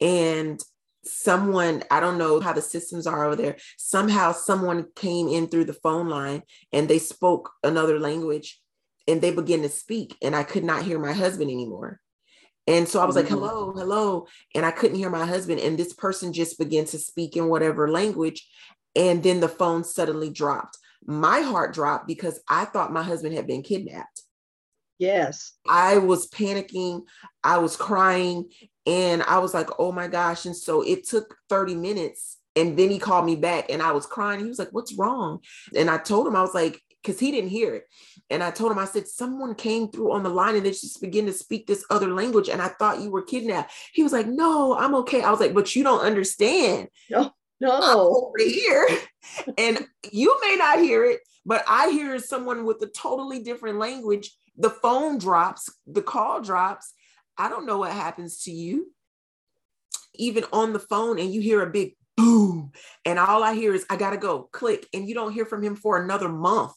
and 0.00 0.60
someone 1.06 1.82
i 1.90 2.00
don't 2.00 2.18
know 2.18 2.40
how 2.40 2.52
the 2.52 2.62
systems 2.62 3.06
are 3.06 3.24
over 3.24 3.36
there 3.36 3.56
somehow 3.78 4.32
someone 4.32 4.86
came 4.96 5.28
in 5.28 5.46
through 5.48 5.64
the 5.64 5.72
phone 5.72 6.08
line 6.08 6.42
and 6.72 6.88
they 6.88 6.98
spoke 6.98 7.50
another 7.62 7.98
language 7.98 8.60
and 9.06 9.20
they 9.20 9.30
began 9.30 9.62
to 9.62 9.68
speak 9.68 10.16
and 10.22 10.34
i 10.34 10.42
could 10.42 10.64
not 10.64 10.82
hear 10.82 10.98
my 10.98 11.12
husband 11.12 11.50
anymore 11.50 12.00
And 12.66 12.88
so 12.88 12.98
I 12.98 13.04
was 13.04 13.14
like, 13.14 13.26
Mhm. 13.26 13.36
hello, 13.36 13.72
hello. 13.76 14.26
And 14.54 14.64
I 14.64 14.70
couldn't 14.70 14.96
hear 14.96 15.10
my 15.10 15.26
husband. 15.26 15.60
And 15.60 15.76
this 15.78 15.92
person 15.92 16.32
just 16.32 16.58
began 16.58 16.86
to 16.86 16.98
speak 16.98 17.36
in 17.36 17.48
whatever 17.48 17.90
language. 17.90 18.48
And 18.96 19.22
then 19.22 19.40
the 19.40 19.50
phone 19.50 19.84
suddenly 19.84 20.30
dropped. 20.30 20.78
My 21.04 21.40
heart 21.40 21.74
dropped 21.74 22.06
because 22.06 22.40
I 22.48 22.64
thought 22.64 22.90
my 22.90 23.02
husband 23.02 23.34
had 23.34 23.46
been 23.46 23.62
kidnapped. 23.62 24.22
Yes. 24.98 25.52
I 25.68 25.98
was 25.98 26.26
panicking, 26.28 27.02
I 27.42 27.58
was 27.58 27.76
crying, 27.76 28.48
and 28.86 29.22
I 29.22 29.38
was 29.38 29.54
like, 29.54 29.68
oh 29.78 29.92
my 29.92 30.08
gosh. 30.08 30.46
And 30.46 30.56
so 30.56 30.82
it 30.82 31.06
took 31.06 31.36
30 31.48 31.74
minutes. 31.74 32.38
And 32.56 32.78
then 32.78 32.90
he 32.90 32.98
called 32.98 33.26
me 33.26 33.34
back 33.36 33.70
and 33.70 33.82
I 33.82 33.92
was 33.92 34.06
crying. 34.06 34.40
He 34.40 34.46
was 34.46 34.58
like, 34.58 34.72
what's 34.72 34.94
wrong? 34.94 35.40
And 35.76 35.90
I 35.90 35.98
told 35.98 36.26
him, 36.26 36.36
I 36.36 36.42
was 36.42 36.54
like, 36.54 36.80
because 37.02 37.18
he 37.18 37.30
didn't 37.30 37.50
hear 37.50 37.74
it. 37.74 37.84
And 38.30 38.42
I 38.42 38.50
told 38.50 38.72
him, 38.72 38.78
I 38.78 38.84
said, 38.86 39.08
someone 39.08 39.54
came 39.54 39.88
through 39.88 40.12
on 40.12 40.22
the 40.22 40.30
line 40.30 40.54
and 40.56 40.64
they 40.64 40.70
just 40.70 41.00
began 41.00 41.26
to 41.26 41.32
speak 41.32 41.66
this 41.66 41.84
other 41.90 42.08
language. 42.08 42.48
And 42.48 42.62
I 42.62 42.68
thought 42.68 43.00
you 43.00 43.10
were 43.10 43.22
kidnapped. 43.22 43.72
He 43.92 44.02
was 44.02 44.12
like, 44.12 44.26
no, 44.26 44.76
I'm 44.76 44.94
okay. 44.96 45.22
I 45.22 45.30
was 45.30 45.40
like, 45.40 45.52
but 45.52 45.74
you 45.74 45.82
don't 45.82 46.04
understand. 46.04 46.88
I'm 47.22 47.80
No. 47.80 48.26
over 48.28 48.38
here. 48.38 48.88
and 49.58 49.86
you 50.12 50.38
may 50.42 50.56
not 50.56 50.78
hear 50.78 51.04
it, 51.04 51.20
but 51.44 51.64
I 51.68 51.90
hear 51.90 52.18
someone 52.18 52.64
with 52.64 52.80
a 52.82 52.86
totally 52.86 53.42
different 53.42 53.78
language. 53.78 54.30
The 54.56 54.70
phone 54.70 55.18
drops, 55.18 55.70
the 55.86 56.02
call 56.02 56.40
drops. 56.40 56.92
I 57.36 57.48
don't 57.48 57.66
know 57.66 57.78
what 57.78 57.92
happens 57.92 58.42
to 58.44 58.50
you. 58.50 58.92
Even 60.14 60.44
on 60.52 60.72
the 60.72 60.78
phone, 60.78 61.18
and 61.18 61.32
you 61.32 61.40
hear 61.40 61.62
a 61.62 61.70
big 61.70 61.96
boom, 62.16 62.70
and 63.04 63.18
all 63.18 63.42
I 63.42 63.54
hear 63.54 63.74
is, 63.74 63.84
I 63.90 63.96
gotta 63.96 64.16
go, 64.16 64.44
click, 64.52 64.86
and 64.94 65.08
you 65.08 65.14
don't 65.14 65.32
hear 65.32 65.44
from 65.44 65.62
him 65.62 65.74
for 65.74 66.00
another 66.00 66.28
month. 66.28 66.74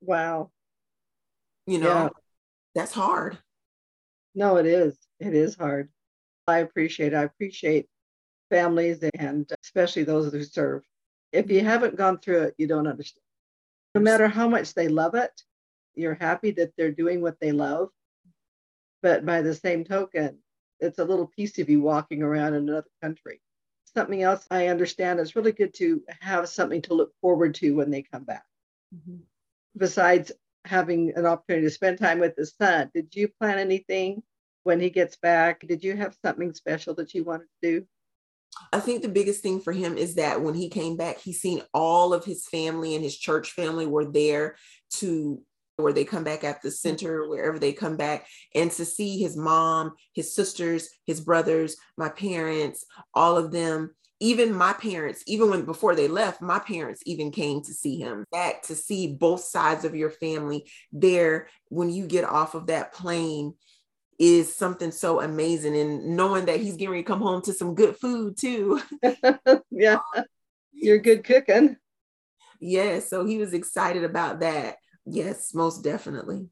Wow. 0.00 0.50
You 1.66 1.78
know, 1.78 1.86
Yeah. 1.86 2.08
that's 2.74 2.92
hard. 2.92 3.38
No, 4.34 4.56
it 4.56 4.66
is. 4.66 4.98
It 5.20 5.34
is 5.34 5.54
hard. 5.54 5.90
I 6.46 6.58
appreciate 6.58 7.14
I 7.14 7.22
appreciate 7.22 7.88
families 8.50 9.02
and 9.18 9.50
uh, 9.50 9.56
especially 9.62 10.04
those 10.04 10.32
who 10.32 10.42
serve. 10.42 10.82
If 11.32 11.50
you 11.50 11.64
haven't 11.64 11.96
gone 11.96 12.18
through 12.18 12.42
it, 12.42 12.54
you 12.58 12.66
don't 12.66 12.86
understand. 12.86 13.22
No 13.94 14.00
matter 14.00 14.28
how 14.28 14.48
much 14.48 14.74
they 14.74 14.88
love 14.88 15.14
it, 15.14 15.30
you're 15.94 16.14
happy 16.14 16.50
that 16.52 16.72
they're 16.76 16.92
doing 16.92 17.20
what 17.20 17.38
they 17.40 17.52
love. 17.52 17.88
But 19.04 19.26
by 19.26 19.42
the 19.42 19.54
same 19.54 19.84
token, 19.84 20.38
it's 20.80 20.98
a 20.98 21.04
little 21.04 21.26
piece 21.26 21.58
of 21.58 21.68
you 21.68 21.82
walking 21.82 22.22
around 22.22 22.54
in 22.54 22.66
another 22.70 22.88
country. 23.02 23.42
Something 23.94 24.22
else 24.22 24.46
I 24.50 24.68
understand 24.68 25.20
it's 25.20 25.36
really 25.36 25.52
good 25.52 25.74
to 25.74 26.02
have 26.22 26.48
something 26.48 26.80
to 26.82 26.94
look 26.94 27.12
forward 27.20 27.54
to 27.56 27.72
when 27.72 27.90
they 27.90 28.00
come 28.00 28.24
back. 28.24 28.46
Mm-hmm. 28.94 29.18
Besides 29.76 30.32
having 30.64 31.12
an 31.16 31.26
opportunity 31.26 31.66
to 31.66 31.70
spend 31.70 31.98
time 31.98 32.18
with 32.18 32.34
the 32.34 32.46
son, 32.46 32.90
did 32.94 33.14
you 33.14 33.28
plan 33.28 33.58
anything 33.58 34.22
when 34.62 34.80
he 34.80 34.88
gets 34.88 35.16
back? 35.16 35.60
Did 35.68 35.84
you 35.84 35.94
have 35.96 36.16
something 36.24 36.54
special 36.54 36.94
that 36.94 37.12
you 37.12 37.24
wanted 37.24 37.48
to 37.62 37.80
do? 37.80 37.86
I 38.72 38.80
think 38.80 39.02
the 39.02 39.08
biggest 39.10 39.42
thing 39.42 39.60
for 39.60 39.74
him 39.74 39.98
is 39.98 40.14
that 40.14 40.40
when 40.40 40.54
he 40.54 40.70
came 40.70 40.96
back, 40.96 41.18
he 41.18 41.34
seen 41.34 41.60
all 41.74 42.14
of 42.14 42.24
his 42.24 42.48
family 42.48 42.94
and 42.94 43.04
his 43.04 43.18
church 43.18 43.50
family 43.50 43.84
were 43.84 44.06
there 44.06 44.56
to 44.92 45.42
where 45.76 45.92
they 45.92 46.04
come 46.04 46.24
back 46.24 46.44
at 46.44 46.62
the 46.62 46.70
center, 46.70 47.28
wherever 47.28 47.58
they 47.58 47.72
come 47.72 47.96
back, 47.96 48.26
and 48.54 48.70
to 48.72 48.84
see 48.84 49.18
his 49.18 49.36
mom, 49.36 49.92
his 50.14 50.34
sisters, 50.34 50.88
his 51.06 51.20
brothers, 51.20 51.76
my 51.96 52.08
parents, 52.08 52.84
all 53.12 53.36
of 53.36 53.50
them, 53.50 53.94
even 54.20 54.54
my 54.54 54.72
parents, 54.72 55.24
even 55.26 55.50
when 55.50 55.64
before 55.64 55.94
they 55.94 56.08
left, 56.08 56.40
my 56.40 56.58
parents 56.58 57.02
even 57.04 57.30
came 57.30 57.62
to 57.62 57.74
see 57.74 57.98
him 57.98 58.24
back 58.30 58.62
to 58.62 58.74
see 58.74 59.12
both 59.14 59.40
sides 59.40 59.84
of 59.84 59.96
your 59.96 60.10
family 60.10 60.64
there 60.92 61.48
when 61.68 61.90
you 61.90 62.06
get 62.06 62.24
off 62.24 62.54
of 62.54 62.68
that 62.68 62.92
plane 62.92 63.54
is 64.18 64.54
something 64.54 64.92
so 64.92 65.20
amazing 65.20 65.76
and 65.76 66.16
knowing 66.16 66.44
that 66.44 66.60
he's 66.60 66.76
getting 66.76 66.90
ready 66.90 67.02
to 67.02 67.06
come 67.06 67.20
home 67.20 67.42
to 67.42 67.52
some 67.52 67.74
good 67.74 67.96
food 67.96 68.36
too 68.38 68.80
yeah, 69.72 69.98
you're 70.72 70.98
good 70.98 71.24
cooking. 71.24 71.76
yes 72.60 73.10
so 73.10 73.26
he 73.26 73.38
was 73.38 73.52
excited 73.52 74.04
about 74.04 74.38
that 74.38 74.76
yes 75.06 75.54
most 75.54 75.82
definitely 75.82 76.48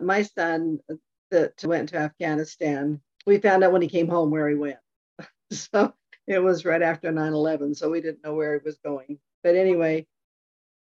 My 0.00 0.22
son 0.22 0.78
uh, 0.90 0.94
that 1.30 1.62
went 1.64 1.90
to 1.90 1.96
Afghanistan, 1.96 3.00
we 3.26 3.38
found 3.38 3.62
out 3.62 3.72
when 3.72 3.82
he 3.82 3.88
came 3.88 4.08
home 4.08 4.30
where 4.30 4.48
he 4.48 4.54
went. 4.54 4.78
So 5.52 5.92
it 6.26 6.38
was 6.38 6.64
right 6.64 6.82
after 6.82 7.10
9 7.10 7.32
11. 7.32 7.74
So 7.74 7.90
we 7.90 8.00
didn't 8.00 8.22
know 8.22 8.34
where 8.34 8.54
he 8.54 8.64
was 8.64 8.78
going. 8.84 9.18
But 9.42 9.56
anyway, 9.56 10.06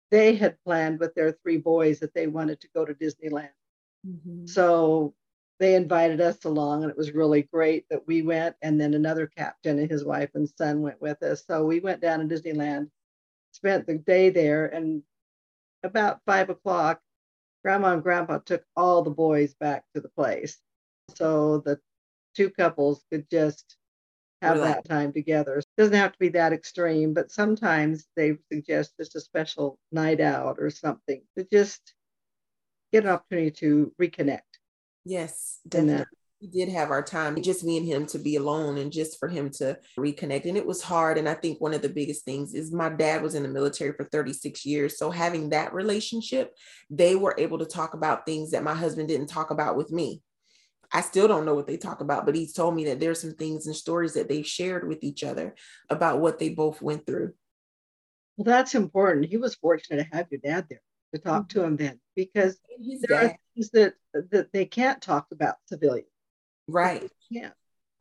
they 0.10 0.36
had 0.36 0.58
planned 0.65 1.00
with 1.00 1.13
their 1.13 1.34
three 1.34 1.58
boys 1.58 2.00
that 2.00 2.13
they 2.13 2.28
wanted 2.28 2.62
to 2.62 2.67
go 2.74 2.84
to 2.84 2.93
Disneyland. 2.93 3.50
Mm-hmm. 4.08 4.48
So 4.48 5.13
they 5.60 5.76
invited 5.76 6.19
us 6.19 6.43
along, 6.45 6.84
and 6.84 6.91
it 6.91 6.98
was 6.98 7.13
really 7.13 7.43
great 7.43 7.86
that 7.89 8.08
we 8.08 8.21
went. 8.21 8.56
And 8.62 8.80
then 8.80 8.93
another 8.93 9.28
captain 9.28 9.80
and 9.80 9.89
his 9.89 10.04
wife 10.04 10.32
and 10.34 10.50
son 10.50 10.82
went 10.82 11.02
with 11.02 11.21
us. 11.24 11.43
So 11.45 11.63
we 11.63 11.80
went 11.80 12.02
down 12.02 12.28
to 12.28 12.36
Disneyland, 12.36 12.89
spent 13.52 13.88
the 13.88 14.00
day 14.00 14.30
there, 14.30 14.65
and 14.65 15.04
about 15.86 16.21
five 16.26 16.50
o'clock, 16.50 17.00
grandma 17.63 17.93
and 17.93 18.04
grandpa 18.04 18.39
took 18.39 18.63
all 18.76 19.02
the 19.02 19.12
boys 19.12 19.54
back 19.56 19.86
to 19.93 20.02
the 20.02 20.10
place. 20.10 20.58
So 21.15 21.60
the 21.60 21.80
two 22.36 22.50
couples 22.50 23.04
could 23.12 23.30
just 23.30 23.78
have 24.41 24.58
Relax. 24.58 24.76
that 24.76 24.89
time 24.89 25.13
together. 25.13 25.58
It 25.58 25.65
doesn't 25.78 25.93
have 25.93 26.12
to 26.12 26.19
be 26.19 26.30
that 26.30 26.54
extreme, 26.54 27.13
but 27.13 27.32
sometimes 27.32 28.06
they 28.15 28.38
suggest 28.52 28.93
just 29.00 29.15
a 29.15 29.21
special 29.21 29.80
night 29.91 30.19
out 30.19 30.58
or 30.60 30.69
something 30.69 31.21
to 31.38 31.45
just 31.45 31.93
get 32.91 33.04
an 33.04 33.10
opportunity 33.12 33.52
to 33.52 33.93
reconnect. 34.02 34.41
yes 35.06 35.60
in 35.74 35.88
definitely. 35.88 36.06
We 36.45 36.51
did 36.51 36.71
have 36.71 36.91
our 36.91 37.01
time 37.01 37.41
just 37.41 37.63
me 37.63 37.77
and 37.77 37.88
him 37.88 38.05
to 38.05 38.19
be 38.19 38.36
alone 38.36 38.77
and 38.77 38.91
just 38.91 39.19
for 39.19 39.27
him 39.27 39.49
to 39.49 39.77
reconnect 39.97 40.45
and 40.45 40.58
it 40.58 40.65
was 40.65 40.81
hard 40.81 41.17
and 41.17 41.27
i 41.27 41.34
think 41.34 41.60
one 41.60 41.73
of 41.73 41.81
the 41.81 41.89
biggest 41.89 42.23
things 42.23 42.53
is 42.53 42.71
my 42.71 42.89
dad 42.89 43.21
was 43.21 43.36
in 43.36 43.43
the 43.43 43.49
military 43.49 43.93
for 43.93 44.03
36 44.05 44.65
years 44.65 44.97
so 44.97 45.10
having 45.10 45.49
that 45.49 45.73
relationship 45.73 46.53
they 46.89 47.15
were 47.15 47.36
able 47.38 47.58
to 47.58 47.65
talk 47.65 47.93
about 47.93 48.25
things 48.25 48.51
that 48.51 48.63
my 48.63 48.73
husband 48.73 49.08
didn't 49.08 49.27
talk 49.27 49.51
about 49.51 49.75
with 49.75 49.91
me 49.91 50.21
I 50.93 51.01
still 51.01 51.27
don't 51.27 51.45
know 51.45 51.55
what 51.55 51.65
they 51.65 51.77
talk 51.77 51.99
about, 51.99 52.27
but 52.27 52.36
he's 52.36 52.53
told 52.53 52.75
me 52.75 52.86
that 52.86 52.99
there's 52.99 53.19
some 53.19 53.34
things 53.34 53.65
and 53.65 53.75
stories 53.75 54.13
that 54.13 54.29
they've 54.29 54.45
shared 54.45 54.88
with 54.88 55.03
each 55.03 55.23
other 55.23 55.55
about 55.89 56.19
what 56.19 56.38
they 56.38 56.49
both 56.49 56.79
went 56.79 57.08
through. 57.08 57.34
Well, 58.38 58.45
that's 58.45 58.75
important. 58.75 59.25
He 59.25 59.38
was 59.38 59.55
fortunate 59.55 60.03
to 60.03 60.15
have 60.15 60.27
your 60.29 60.39
dad 60.41 60.67
there 60.69 60.81
to 61.13 61.19
talk 61.19 61.49
to 61.49 61.58
mm-hmm. 61.58 61.67
him 61.69 61.75
then 61.77 61.99
because 62.15 62.60
there 63.01 63.17
are 63.17 63.36
things 63.55 63.71
that, 63.71 63.95
that 64.29 64.53
they 64.53 64.65
can't 64.65 65.01
talk 65.01 65.25
about 65.31 65.55
civilians. 65.65 66.08
Right. 66.67 67.10
Yeah. 67.30 67.49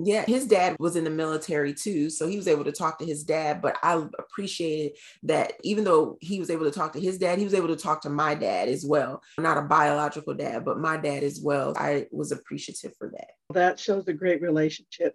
Yeah, 0.00 0.24
his 0.26 0.48
dad 0.48 0.76
was 0.80 0.96
in 0.96 1.04
the 1.04 1.10
military 1.10 1.72
too, 1.72 2.10
so 2.10 2.26
he 2.26 2.36
was 2.36 2.48
able 2.48 2.64
to 2.64 2.72
talk 2.72 2.98
to 2.98 3.06
his 3.06 3.22
dad. 3.22 3.62
But 3.62 3.76
I 3.80 4.04
appreciated 4.18 4.98
that 5.22 5.52
even 5.62 5.84
though 5.84 6.18
he 6.20 6.40
was 6.40 6.50
able 6.50 6.64
to 6.64 6.72
talk 6.72 6.94
to 6.94 7.00
his 7.00 7.16
dad, 7.16 7.38
he 7.38 7.44
was 7.44 7.54
able 7.54 7.68
to 7.68 7.76
talk 7.76 8.02
to 8.02 8.10
my 8.10 8.34
dad 8.34 8.68
as 8.68 8.84
well. 8.84 9.22
Not 9.38 9.56
a 9.56 9.62
biological 9.62 10.34
dad, 10.34 10.64
but 10.64 10.80
my 10.80 10.96
dad 10.96 11.22
as 11.22 11.40
well. 11.40 11.74
I 11.76 12.06
was 12.10 12.32
appreciative 12.32 12.92
for 12.98 13.10
that. 13.10 13.28
That 13.52 13.78
shows 13.78 14.08
a 14.08 14.12
great 14.12 14.42
relationship. 14.42 15.14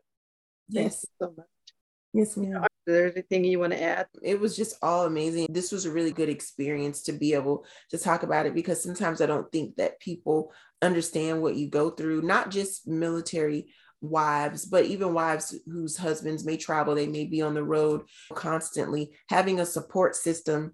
Yes, 0.70 1.06
so 1.22 1.34
much. 1.36 1.48
yes, 2.14 2.38
ma'am. 2.38 2.66
There 2.90 3.12
anything 3.12 3.44
you 3.44 3.60
want 3.60 3.74
to 3.74 3.82
add? 3.82 4.08
it 4.24 4.40
was 4.40 4.58
just 4.58 4.78
all 4.82 5.06
amazing. 5.06 5.48
This 5.50 5.72
was 5.72 5.86
a 5.86 5.92
really 5.92 6.12
good 6.12 6.30
experience 6.30 7.04
to 7.04 7.12
be 7.12 7.34
able 7.34 7.66
to 7.92 7.98
talk 7.98 8.24
about 8.24 8.46
it 8.46 8.56
because 8.56 8.82
sometimes 8.82 9.22
I 9.22 9.28
don't 9.28 9.52
think 9.52 9.76
that 9.76 10.00
people 10.00 10.52
understand 10.82 11.42
what 11.42 11.56
you 11.56 11.70
go 11.70 11.92
through, 11.92 12.24
not 12.24 12.50
just 12.50 12.88
military 12.88 13.68
wives, 14.02 14.66
but 14.66 14.86
even 14.86 15.14
wives 15.14 15.56
whose 15.66 15.98
husbands 15.98 16.46
may 16.46 16.58
travel, 16.58 16.96
they 16.96 17.08
may 17.08 17.26
be 17.26 17.42
on 17.42 17.54
the 17.54 17.64
road 17.64 18.02
constantly, 18.34 19.12
having 19.30 19.60
a 19.60 19.66
support 19.66 20.16
system. 20.16 20.74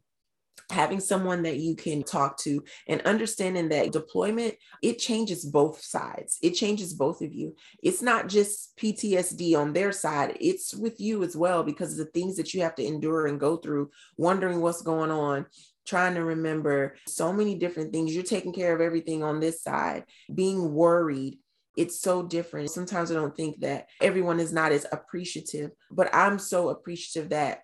Having 0.72 1.00
someone 1.00 1.44
that 1.44 1.58
you 1.58 1.76
can 1.76 2.04
talk 2.04 2.38
to 2.40 2.64
and 2.88 3.02
understanding 3.02 3.70
that 3.70 3.92
deployment, 3.92 4.56
it 4.82 5.00
changes 5.00 5.46
both 5.46 5.82
sides. 5.82 6.38
It 6.42 6.52
changes 6.52 6.94
both 6.94 7.22
of 7.22 7.34
you. 7.34 7.56
It's 7.84 8.02
not 8.02 8.28
just 8.28 8.76
PTSD 8.78 9.58
on 9.58 9.74
their 9.74 9.92
side, 9.92 10.38
it's 10.40 10.74
with 10.74 11.00
you 11.00 11.24
as 11.24 11.36
well 11.36 11.64
because 11.64 11.92
of 11.92 11.98
the 12.06 12.12
things 12.12 12.36
that 12.38 12.54
you 12.54 12.62
have 12.62 12.76
to 12.76 12.86
endure 12.86 13.28
and 13.28 13.40
go 13.40 13.58
through, 13.58 13.92
wondering 14.18 14.62
what's 14.62 14.82
going 14.82 15.12
on, 15.12 15.46
trying 15.86 16.16
to 16.16 16.24
remember 16.24 16.96
so 17.08 17.32
many 17.32 17.56
different 17.56 17.94
things. 17.94 18.14
You're 18.14 18.24
taking 18.24 18.54
care 18.54 18.74
of 18.74 18.82
everything 18.82 19.24
on 19.24 19.40
this 19.40 19.62
side, 19.62 20.06
being 20.34 20.74
worried. 20.74 21.38
It's 21.78 22.00
so 22.00 22.24
different. 22.24 22.72
Sometimes 22.72 23.12
I 23.12 23.16
don't 23.16 23.36
think 23.36 23.60
that 23.60 23.88
everyone 24.02 24.40
is 24.40 24.54
not 24.54 24.72
as 24.72 24.86
appreciative, 24.92 25.72
but 25.92 26.14
I'm 26.14 26.40
so 26.40 26.70
appreciative 26.70 27.30
that 27.30 27.62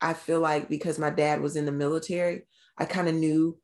I 0.00 0.14
feel 0.14 0.40
like 0.40 0.68
because 0.68 0.98
my 0.98 1.10
dad 1.10 1.40
was 1.40 1.56
in 1.56 1.66
the 1.66 1.72
military, 1.72 2.42
I 2.78 2.84
kind 2.84 3.08
of 3.08 3.14
knew 3.14 3.58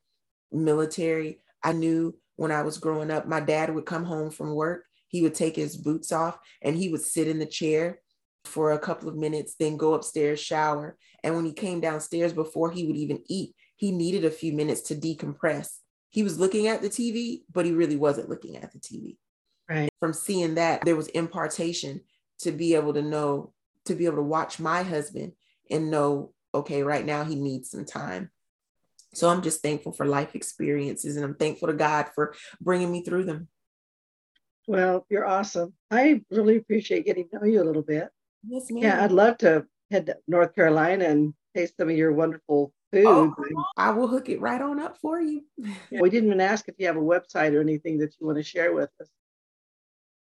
military. 0.52 1.40
I 1.62 1.72
knew 1.72 2.16
when 2.36 2.52
I 2.52 2.62
was 2.62 2.78
growing 2.78 3.10
up, 3.10 3.26
my 3.26 3.40
dad 3.40 3.74
would 3.74 3.86
come 3.86 4.04
home 4.04 4.30
from 4.30 4.54
work, 4.54 4.84
he 5.08 5.22
would 5.22 5.34
take 5.34 5.56
his 5.56 5.76
boots 5.76 6.12
off 6.12 6.38
and 6.62 6.76
he 6.76 6.90
would 6.90 7.00
sit 7.00 7.28
in 7.28 7.38
the 7.38 7.46
chair 7.46 8.00
for 8.44 8.72
a 8.72 8.78
couple 8.78 9.08
of 9.08 9.16
minutes, 9.16 9.54
then 9.58 9.76
go 9.76 9.94
upstairs, 9.94 10.38
shower. 10.40 10.96
And 11.24 11.34
when 11.34 11.44
he 11.44 11.52
came 11.52 11.80
downstairs 11.80 12.32
before 12.32 12.70
he 12.70 12.86
would 12.86 12.96
even 12.96 13.22
eat, 13.28 13.54
he 13.76 13.90
needed 13.90 14.24
a 14.24 14.30
few 14.30 14.52
minutes 14.52 14.82
to 14.82 14.94
decompress. 14.94 15.78
He 16.10 16.22
was 16.22 16.38
looking 16.38 16.68
at 16.68 16.82
the 16.82 16.88
TV, 16.88 17.42
but 17.52 17.66
he 17.66 17.72
really 17.72 17.96
wasn't 17.96 18.28
looking 18.28 18.56
at 18.56 18.72
the 18.72 18.78
TV. 18.78 19.16
Right. 19.68 19.90
From 20.00 20.12
seeing 20.12 20.54
that, 20.54 20.84
there 20.84 20.96
was 20.96 21.08
impartation 21.08 22.00
to 22.40 22.52
be 22.52 22.74
able 22.74 22.94
to 22.94 23.02
know, 23.02 23.52
to 23.86 23.94
be 23.94 24.06
able 24.06 24.16
to 24.16 24.22
watch 24.22 24.60
my 24.60 24.82
husband 24.82 25.32
and 25.70 25.90
know, 25.90 26.32
okay, 26.54 26.82
right 26.82 27.04
now 27.04 27.24
he 27.24 27.34
needs 27.34 27.70
some 27.70 27.84
time. 27.84 28.30
So 29.14 29.28
I'm 29.28 29.42
just 29.42 29.62
thankful 29.62 29.92
for 29.92 30.06
life 30.06 30.34
experiences 30.34 31.16
and 31.16 31.24
I'm 31.24 31.34
thankful 31.34 31.68
to 31.68 31.74
God 31.74 32.06
for 32.14 32.34
bringing 32.60 32.92
me 32.92 33.02
through 33.02 33.24
them. 33.24 33.48
Well, 34.66 35.06
you're 35.08 35.26
awesome. 35.26 35.74
I 35.90 36.22
really 36.30 36.56
appreciate 36.56 37.06
getting 37.06 37.28
to 37.30 37.38
know 37.38 37.44
you 37.44 37.62
a 37.62 37.64
little 37.64 37.82
bit. 37.82 38.08
Yes, 38.46 38.70
ma'am. 38.70 38.82
Yeah, 38.82 39.04
I'd 39.04 39.12
love 39.12 39.38
to 39.38 39.66
head 39.90 40.06
to 40.06 40.16
North 40.26 40.54
Carolina 40.54 41.04
and 41.04 41.34
taste 41.54 41.76
some 41.78 41.88
of 41.88 41.96
your 41.96 42.12
wonderful 42.12 42.72
food. 42.92 43.06
Oh, 43.06 43.34
I 43.76 43.90
will 43.90 44.08
hook 44.08 44.28
it 44.28 44.40
right 44.40 44.60
on 44.60 44.80
up 44.80 44.98
for 44.98 45.20
you. 45.20 45.42
we 45.90 46.10
didn't 46.10 46.28
even 46.28 46.40
ask 46.40 46.68
if 46.68 46.74
you 46.78 46.86
have 46.86 46.96
a 46.96 47.00
website 47.00 47.54
or 47.54 47.60
anything 47.60 47.98
that 47.98 48.14
you 48.18 48.26
want 48.26 48.38
to 48.38 48.44
share 48.44 48.74
with 48.74 48.90
us. 49.00 49.08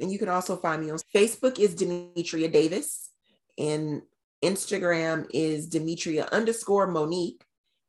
And 0.00 0.10
you 0.10 0.18
can 0.18 0.28
also 0.28 0.56
find 0.56 0.82
me 0.82 0.90
on 0.90 0.98
Facebook 1.14 1.60
is 1.60 1.76
Demetria 1.76 2.48
Davis 2.48 3.10
and 3.56 4.02
Instagram 4.42 5.28
is 5.32 5.68
Demetria 5.68 6.26
underscore 6.32 6.88
Monique. 6.88 7.45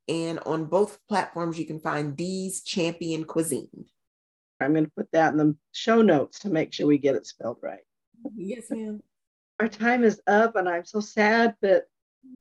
And 0.07 0.39
on 0.39 0.65
both 0.65 0.99
platforms, 1.07 1.59
you 1.59 1.65
can 1.65 1.79
find 1.79 2.15
Dee's 2.15 2.61
Champion 2.61 3.25
Cuisine. 3.25 3.85
I'm 4.59 4.73
going 4.73 4.85
to 4.85 4.91
put 4.91 5.11
that 5.11 5.33
in 5.33 5.37
the 5.37 5.55
show 5.71 6.01
notes 6.01 6.39
to 6.39 6.49
make 6.49 6.73
sure 6.73 6.87
we 6.87 6.97
get 6.97 7.15
it 7.15 7.27
spelled 7.27 7.57
right. 7.61 7.85
Yes, 8.35 8.65
ma'am. 8.69 9.01
Our 9.59 9.67
time 9.67 10.03
is 10.03 10.21
up, 10.27 10.55
and 10.55 10.67
I'm 10.69 10.85
so 10.85 10.99
sad, 10.99 11.55
but 11.61 11.87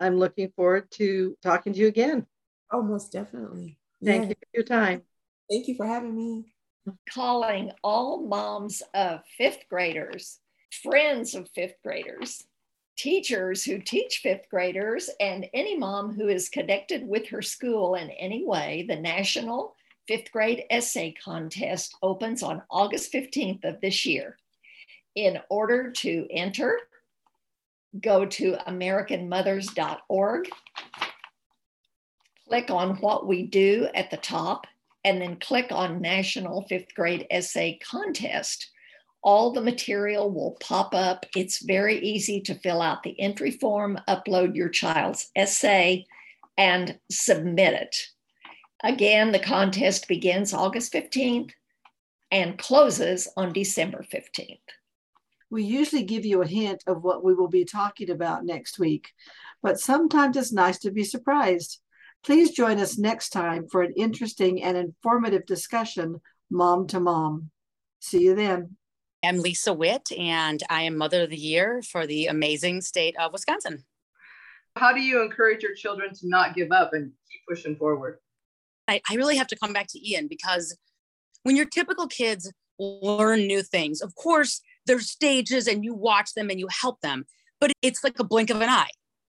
I'm 0.01 0.17
looking 0.19 0.51
forward 0.55 0.91
to 0.93 1.37
talking 1.43 1.73
to 1.73 1.79
you 1.79 1.89
again. 1.89 2.27
Oh, 2.71 2.83
most 2.83 3.13
definitely. 3.13 3.79
Thank 4.05 4.25
yeah. 4.25 4.29
you 4.31 4.35
for 4.35 4.49
your 4.55 4.65
time. 4.65 5.03
Thank 5.51 5.69
you 5.69 5.75
for 5.75 5.87
having 5.87 6.15
me. 6.15 6.53
Calling 7.13 7.73
all 7.83 8.27
moms 8.27 8.83
of 8.95 9.21
fifth 9.37 9.65
graders, 9.69 10.39
friends 10.83 11.35
of 11.35 11.49
fifth 11.55 11.77
graders, 11.83 12.45
teachers 12.97 13.65
who 13.65 13.79
teach 13.79 14.21
fifth 14.23 14.49
graders 14.51 15.11
and 15.21 15.47
any 15.53 15.77
mom 15.77 16.15
who 16.15 16.29
is 16.29 16.49
connected 16.49 17.07
with 17.07 17.29
her 17.29 17.43
school 17.43 17.95
in 17.95 18.11
any 18.11 18.45
way, 18.45 18.85
the 18.89 18.97
National 18.97 19.75
Fifth 20.09 20.31
Grade 20.33 20.65
Essay 20.71 21.15
Contest 21.23 21.97
opens 22.03 22.43
on 22.43 22.63
August 22.71 23.13
15th 23.13 23.65
of 23.65 23.81
this 23.81 24.07
year. 24.07 24.37
In 25.15 25.39
order 25.51 25.91
to 25.91 26.27
enter, 26.31 26.79
go 28.01 28.27
to 28.27 28.57
AmericanMothers.org, 28.67 30.51
click 32.49 32.71
on 32.71 32.97
what 32.97 33.27
we 33.27 33.47
do 33.47 33.89
at 33.95 34.11
the 34.11 34.17
top, 34.19 34.67
and 35.05 35.21
then 35.21 35.37
click 35.37 35.67
on 35.71 36.01
National 36.01 36.63
Fifth 36.63 36.95
Grade 36.95 37.27
Essay 37.31 37.79
Contest 37.83 38.71
all 39.27 39.51
the 39.51 39.61
material 39.61 40.31
will 40.31 40.57
pop 40.61 40.95
up. 40.95 41.27
It's 41.35 41.59
very 41.59 41.99
easy 41.99 42.41
to 42.43 42.55
fill 42.55 42.81
out 42.81 43.03
the 43.03 43.21
entry 43.21 43.51
form, 43.51 43.99
upload 44.09 44.55
your 44.55 44.69
child's 44.69 45.33
essay, 45.35 46.07
and 46.57 46.97
submit 47.11 47.75
it. 47.75 47.97
Again, 48.85 49.33
the 49.33 49.41
contest 49.41 50.07
begins 50.07 50.55
August 50.55 50.93
15th 50.93 51.51
and 52.31 52.57
closes 52.57 53.29
on 53.37 53.53
December 53.53 54.05
15th. 54.11 54.61
We 55.51 55.65
usually 55.65 56.05
give 56.05 56.25
you 56.25 56.43
a 56.43 56.47
hint 56.47 56.85
of 56.87 57.03
what 57.03 57.25
we 57.25 57.35
will 57.35 57.49
be 57.49 57.65
talking 57.65 58.11
about 58.11 58.45
next 58.45 58.79
week, 58.79 59.13
but 59.61 59.81
sometimes 59.81 60.37
it's 60.37 60.53
nice 60.53 60.79
to 60.81 60.93
be 60.93 61.03
surprised. 61.03 61.81
Please 62.25 62.53
join 62.53 62.79
us 62.79 62.97
next 62.97 63.31
time 63.31 63.67
for 63.67 63.83
an 63.83 63.93
interesting 63.97 64.63
and 64.63 64.77
informative 64.77 65.47
discussion, 65.47 66.21
mom 66.49 66.87
to 66.89 67.01
mom. 67.01 67.51
See 67.99 68.23
you 68.23 68.37
then. 68.37 68.77
I'm 69.27 69.41
Lisa 69.41 69.73
Witt, 69.73 70.13
and 70.17 70.63
I 70.71 70.83
am 70.83 70.97
Mother 70.97 71.23
of 71.23 71.31
the 71.31 71.37
Year 71.37 71.83
for 71.83 72.07
the 72.07 72.27
amazing 72.27 72.81
state 72.81 73.17
of 73.19 73.33
Wisconsin. 73.33 73.85
How 74.77 74.93
do 74.93 75.01
you 75.01 75.21
encourage 75.21 75.65
your 75.65 75.75
children 75.75 76.15
to 76.15 76.29
not 76.29 76.55
give 76.55 76.71
up 76.71 76.93
and 76.93 77.11
keep 77.29 77.41
pushing 77.49 77.75
forward? 77.75 78.19
I, 78.87 79.01
I 79.11 79.17
really 79.17 79.37
have 79.37 79.49
to 79.49 79.59
come 79.59 79.73
back 79.73 79.89
to 79.91 80.09
Ian 80.09 80.29
because 80.29 80.79
when 81.43 81.57
your 81.57 81.67
typical 81.67 82.07
kids 82.07 82.53
learn 82.79 83.49
new 83.49 83.63
things, 83.63 84.01
of 84.01 84.15
course, 84.15 84.61
there's 84.87 85.11
stages 85.11 85.67
and 85.67 85.85
you 85.85 85.93
watch 85.93 86.35
them 86.35 86.49
and 86.49 86.61
you 86.61 86.69
help 86.71 87.01
them, 87.01 87.25
but 87.61 87.73
it's 87.83 88.05
like 88.05 88.21
a 88.21 88.25
blink 88.25 88.51
of 88.51 88.61
an 88.61 88.69
eye. 88.69 88.91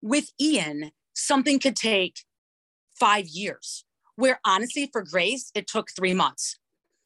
With 0.02 0.30
Ian, 0.38 0.90
something 1.14 1.58
could 1.58 1.76
take 1.76 2.24
five 3.00 3.26
years, 3.26 3.86
where 4.16 4.38
honestly, 4.44 4.90
for 4.92 5.02
Grace, 5.02 5.50
it 5.54 5.66
took 5.66 5.88
three 5.96 6.12
months. 6.12 6.58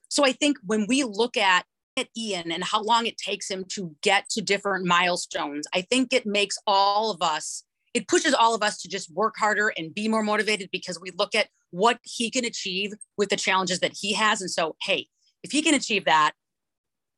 So 0.09 0.25
I 0.25 0.33
think 0.33 0.59
when 0.67 0.87
we 0.89 1.05
look 1.05 1.37
at 1.37 1.65
at 1.97 2.09
Ian 2.17 2.51
and 2.51 2.65
how 2.65 2.83
long 2.83 3.07
it 3.07 3.19
takes 3.19 3.51
him 3.51 3.65
to 3.71 3.95
get 4.03 4.29
to 4.31 4.41
different 4.41 4.87
milestones, 4.87 5.67
I 5.75 5.83
think 5.83 6.13
it 6.13 6.27
makes 6.27 6.59
all 6.67 7.11
of 7.11 7.23
us, 7.23 7.65
it 7.95 8.09
pushes 8.09 8.35
all 8.35 8.55
of 8.55 8.63
us 8.63 8.81
to 8.83 8.89
just 8.89 9.13
work 9.13 9.35
harder 9.37 9.73
and 9.77 9.95
be 9.95 10.09
more 10.09 10.23
motivated 10.23 10.71
because 10.73 11.01
we 11.01 11.11
look 11.13 11.35
at 11.35 11.49
what 11.71 11.99
he 12.03 12.31
can 12.31 12.45
achieve 12.45 12.93
with 13.17 13.29
the 13.29 13.37
challenges 13.37 13.81
that 13.81 13.93
he 13.99 14.13
has. 14.15 14.41
And 14.41 14.51
so, 14.51 14.77
hey, 14.83 15.09
if 15.43 15.53
he 15.53 15.63
can 15.63 15.75
achieve 15.75 16.05
that, 16.05 16.33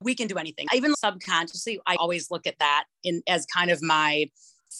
we 0.01 0.15
can 0.15 0.27
do 0.27 0.37
anything. 0.37 0.67
Even 0.75 0.95
subconsciously, 0.97 1.81
I 1.87 1.97
always 1.97 2.31
look 2.31 2.47
at 2.47 2.59
that 2.59 2.85
in 3.05 3.23
as 3.29 3.47
kind 3.47 3.71
of 3.71 3.83
my 3.83 4.31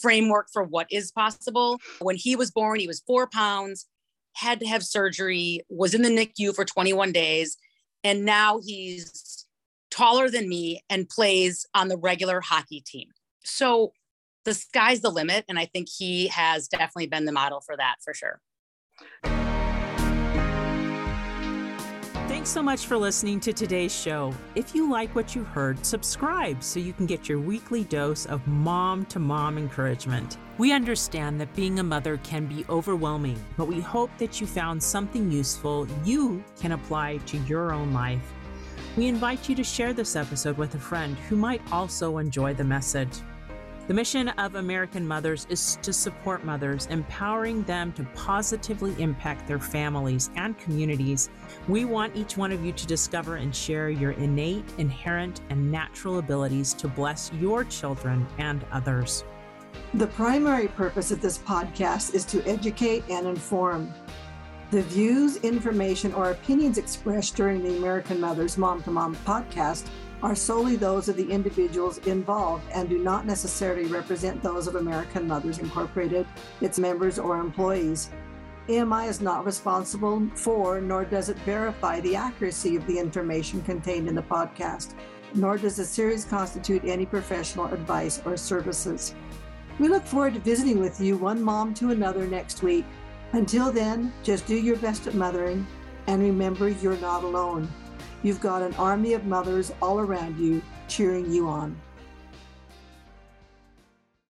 framework 0.01 0.47
for 0.51 0.63
what 0.63 0.87
is 0.91 1.11
possible. 1.11 1.79
When 1.99 2.15
he 2.15 2.35
was 2.35 2.51
born, 2.51 2.79
he 2.79 2.87
was 2.87 3.01
four 3.07 3.27
pounds, 3.27 3.87
had 4.33 4.59
to 4.59 4.67
have 4.67 4.83
surgery, 4.83 5.61
was 5.69 5.93
in 5.93 6.01
the 6.01 6.09
NICU 6.09 6.53
for 6.53 6.65
21 6.65 7.11
days, 7.11 7.57
and 8.03 8.25
now 8.25 8.59
he's 8.63 9.34
taller 9.95 10.29
than 10.29 10.49
me 10.49 10.83
and 10.89 11.07
plays 11.07 11.65
on 11.73 11.87
the 11.87 11.97
regular 11.97 12.41
hockey 12.41 12.81
team. 12.81 13.09
So 13.43 13.93
the 14.43 14.53
sky's 14.53 15.01
the 15.01 15.09
limit. 15.09 15.45
And 15.49 15.57
I 15.57 15.65
think 15.65 15.87
he 15.89 16.27
has 16.27 16.67
definitely 16.67 17.07
been 17.07 17.25
the 17.25 17.31
model 17.31 17.61
for 17.61 17.75
that 17.77 17.95
for 18.03 18.13
sure. 18.13 18.39
Thanks 22.27 22.49
so 22.49 22.61
much 22.61 22.85
for 22.85 22.97
listening 22.97 23.39
to 23.39 23.53
today's 23.53 23.95
show. 23.95 24.31
If 24.53 24.75
you 24.75 24.91
like 24.91 25.15
what 25.15 25.33
you 25.33 25.43
heard, 25.43 25.83
subscribe 25.83 26.61
so 26.61 26.79
you 26.79 26.93
can 26.93 27.07
get 27.07 27.27
your 27.27 27.39
weekly 27.39 27.85
dose 27.85 28.27
of 28.27 28.45
mom 28.45 29.05
to 29.05 29.17
mom 29.17 29.57
encouragement. 29.57 30.37
We 30.59 30.71
understand 30.71 31.41
that 31.41 31.55
being 31.55 31.79
a 31.79 31.83
mother 31.83 32.17
can 32.17 32.45
be 32.45 32.63
overwhelming, 32.69 33.43
but 33.57 33.67
we 33.67 33.81
hope 33.81 34.11
that 34.19 34.39
you 34.39 34.47
found 34.47 34.81
something 34.81 35.31
useful 35.31 35.87
you 36.03 36.43
can 36.59 36.73
apply 36.73 37.17
to 37.17 37.37
your 37.39 37.71
own 37.71 37.93
life 37.93 38.34
we 38.97 39.07
invite 39.07 39.49
you 39.49 39.55
to 39.55 39.63
share 39.63 39.91
this 39.91 40.15
episode 40.15 40.57
with 40.57 40.73
a 40.75 40.79
friend 40.79 41.17
who 41.27 41.35
might 41.35 41.61
also 41.71 42.17
enjoy 42.17 42.53
the 42.53 42.63
message. 42.63 43.09
The 43.87 43.93
mission 43.93 44.29
of 44.29 44.55
American 44.55 45.05
Mothers 45.05 45.45
is 45.49 45.77
to 45.83 45.91
support 45.91 46.45
mothers, 46.45 46.87
empowering 46.87 47.63
them 47.63 47.91
to 47.93 48.03
positively 48.15 48.95
impact 48.97 49.47
their 49.47 49.59
families 49.59 50.31
and 50.37 50.57
communities. 50.57 51.29
We 51.67 51.85
want 51.85 52.15
each 52.15 52.37
one 52.37 52.51
of 52.51 52.65
you 52.65 52.71
to 52.71 52.87
discover 52.87 53.35
and 53.35 53.53
share 53.53 53.89
your 53.89 54.11
innate, 54.11 54.65
inherent, 54.77 55.41
and 55.49 55.71
natural 55.71 56.17
abilities 56.17 56.73
to 56.75 56.87
bless 56.87 57.31
your 57.33 57.65
children 57.65 58.25
and 58.37 58.65
others. 58.71 59.23
The 59.95 60.07
primary 60.07 60.69
purpose 60.69 61.11
of 61.11 61.21
this 61.21 61.37
podcast 61.37 62.15
is 62.15 62.23
to 62.25 62.43
educate 62.47 63.03
and 63.09 63.27
inform. 63.27 63.93
The 64.71 64.81
views, 64.81 65.37
information, 65.37 66.11
or 66.13 66.31
opinions 66.31 66.79
expressed 66.79 67.35
during 67.35 67.63
the 67.63 67.77
American 67.77 68.19
Mothers 68.19 68.57
Mom 68.57 68.81
to 68.83 68.89
Mom 68.89 69.15
podcast 69.17 69.87
are 70.23 70.35
solely 70.35 70.75
those 70.75 71.07
of 71.07 71.17
the 71.17 71.29
individuals 71.29 71.99
involved 71.99 72.65
and 72.73 72.89
do 72.89 72.97
not 72.97 73.27
necessarily 73.27 73.85
represent 73.85 74.41
those 74.41 74.65
of 74.65 74.75
American 74.75 75.27
Mothers 75.27 75.59
Incorporated, 75.59 76.25
its 76.61 76.79
members, 76.79 77.19
or 77.19 77.39
employees. 77.39 78.09
AMI 78.67 79.05
is 79.05 79.21
not 79.21 79.45
responsible 79.45 80.27
for, 80.33 80.81
nor 80.81 81.05
does 81.05 81.29
it 81.29 81.37
verify 81.39 81.99
the 81.99 82.15
accuracy 82.15 82.75
of 82.75 82.87
the 82.87 82.97
information 82.97 83.61
contained 83.61 84.07
in 84.07 84.15
the 84.15 84.23
podcast, 84.23 84.95
nor 85.35 85.59
does 85.59 85.75
the 85.75 85.85
series 85.85 86.25
constitute 86.25 86.83
any 86.85 87.05
professional 87.05 87.67
advice 87.67 88.19
or 88.25 88.35
services. 88.35 89.13
We 89.77 89.89
look 89.89 90.05
forward 90.05 90.33
to 90.33 90.39
visiting 90.39 90.79
with 90.79 90.99
you, 90.99 91.17
one 91.17 91.43
mom 91.43 91.75
to 91.75 91.91
another, 91.91 92.25
next 92.25 92.63
week. 92.63 92.85
Until 93.33 93.71
then, 93.71 94.13
just 94.23 94.47
do 94.47 94.55
your 94.55 94.77
best 94.77 95.07
at 95.07 95.13
mothering 95.13 95.65
and 96.07 96.21
remember 96.21 96.69
you're 96.69 96.97
not 96.97 97.23
alone. 97.23 97.67
You've 98.23 98.41
got 98.41 98.61
an 98.61 98.73
army 98.75 99.13
of 99.13 99.25
mothers 99.25 99.71
all 99.81 99.99
around 99.99 100.39
you 100.39 100.61
cheering 100.87 101.31
you 101.31 101.47
on. 101.47 101.79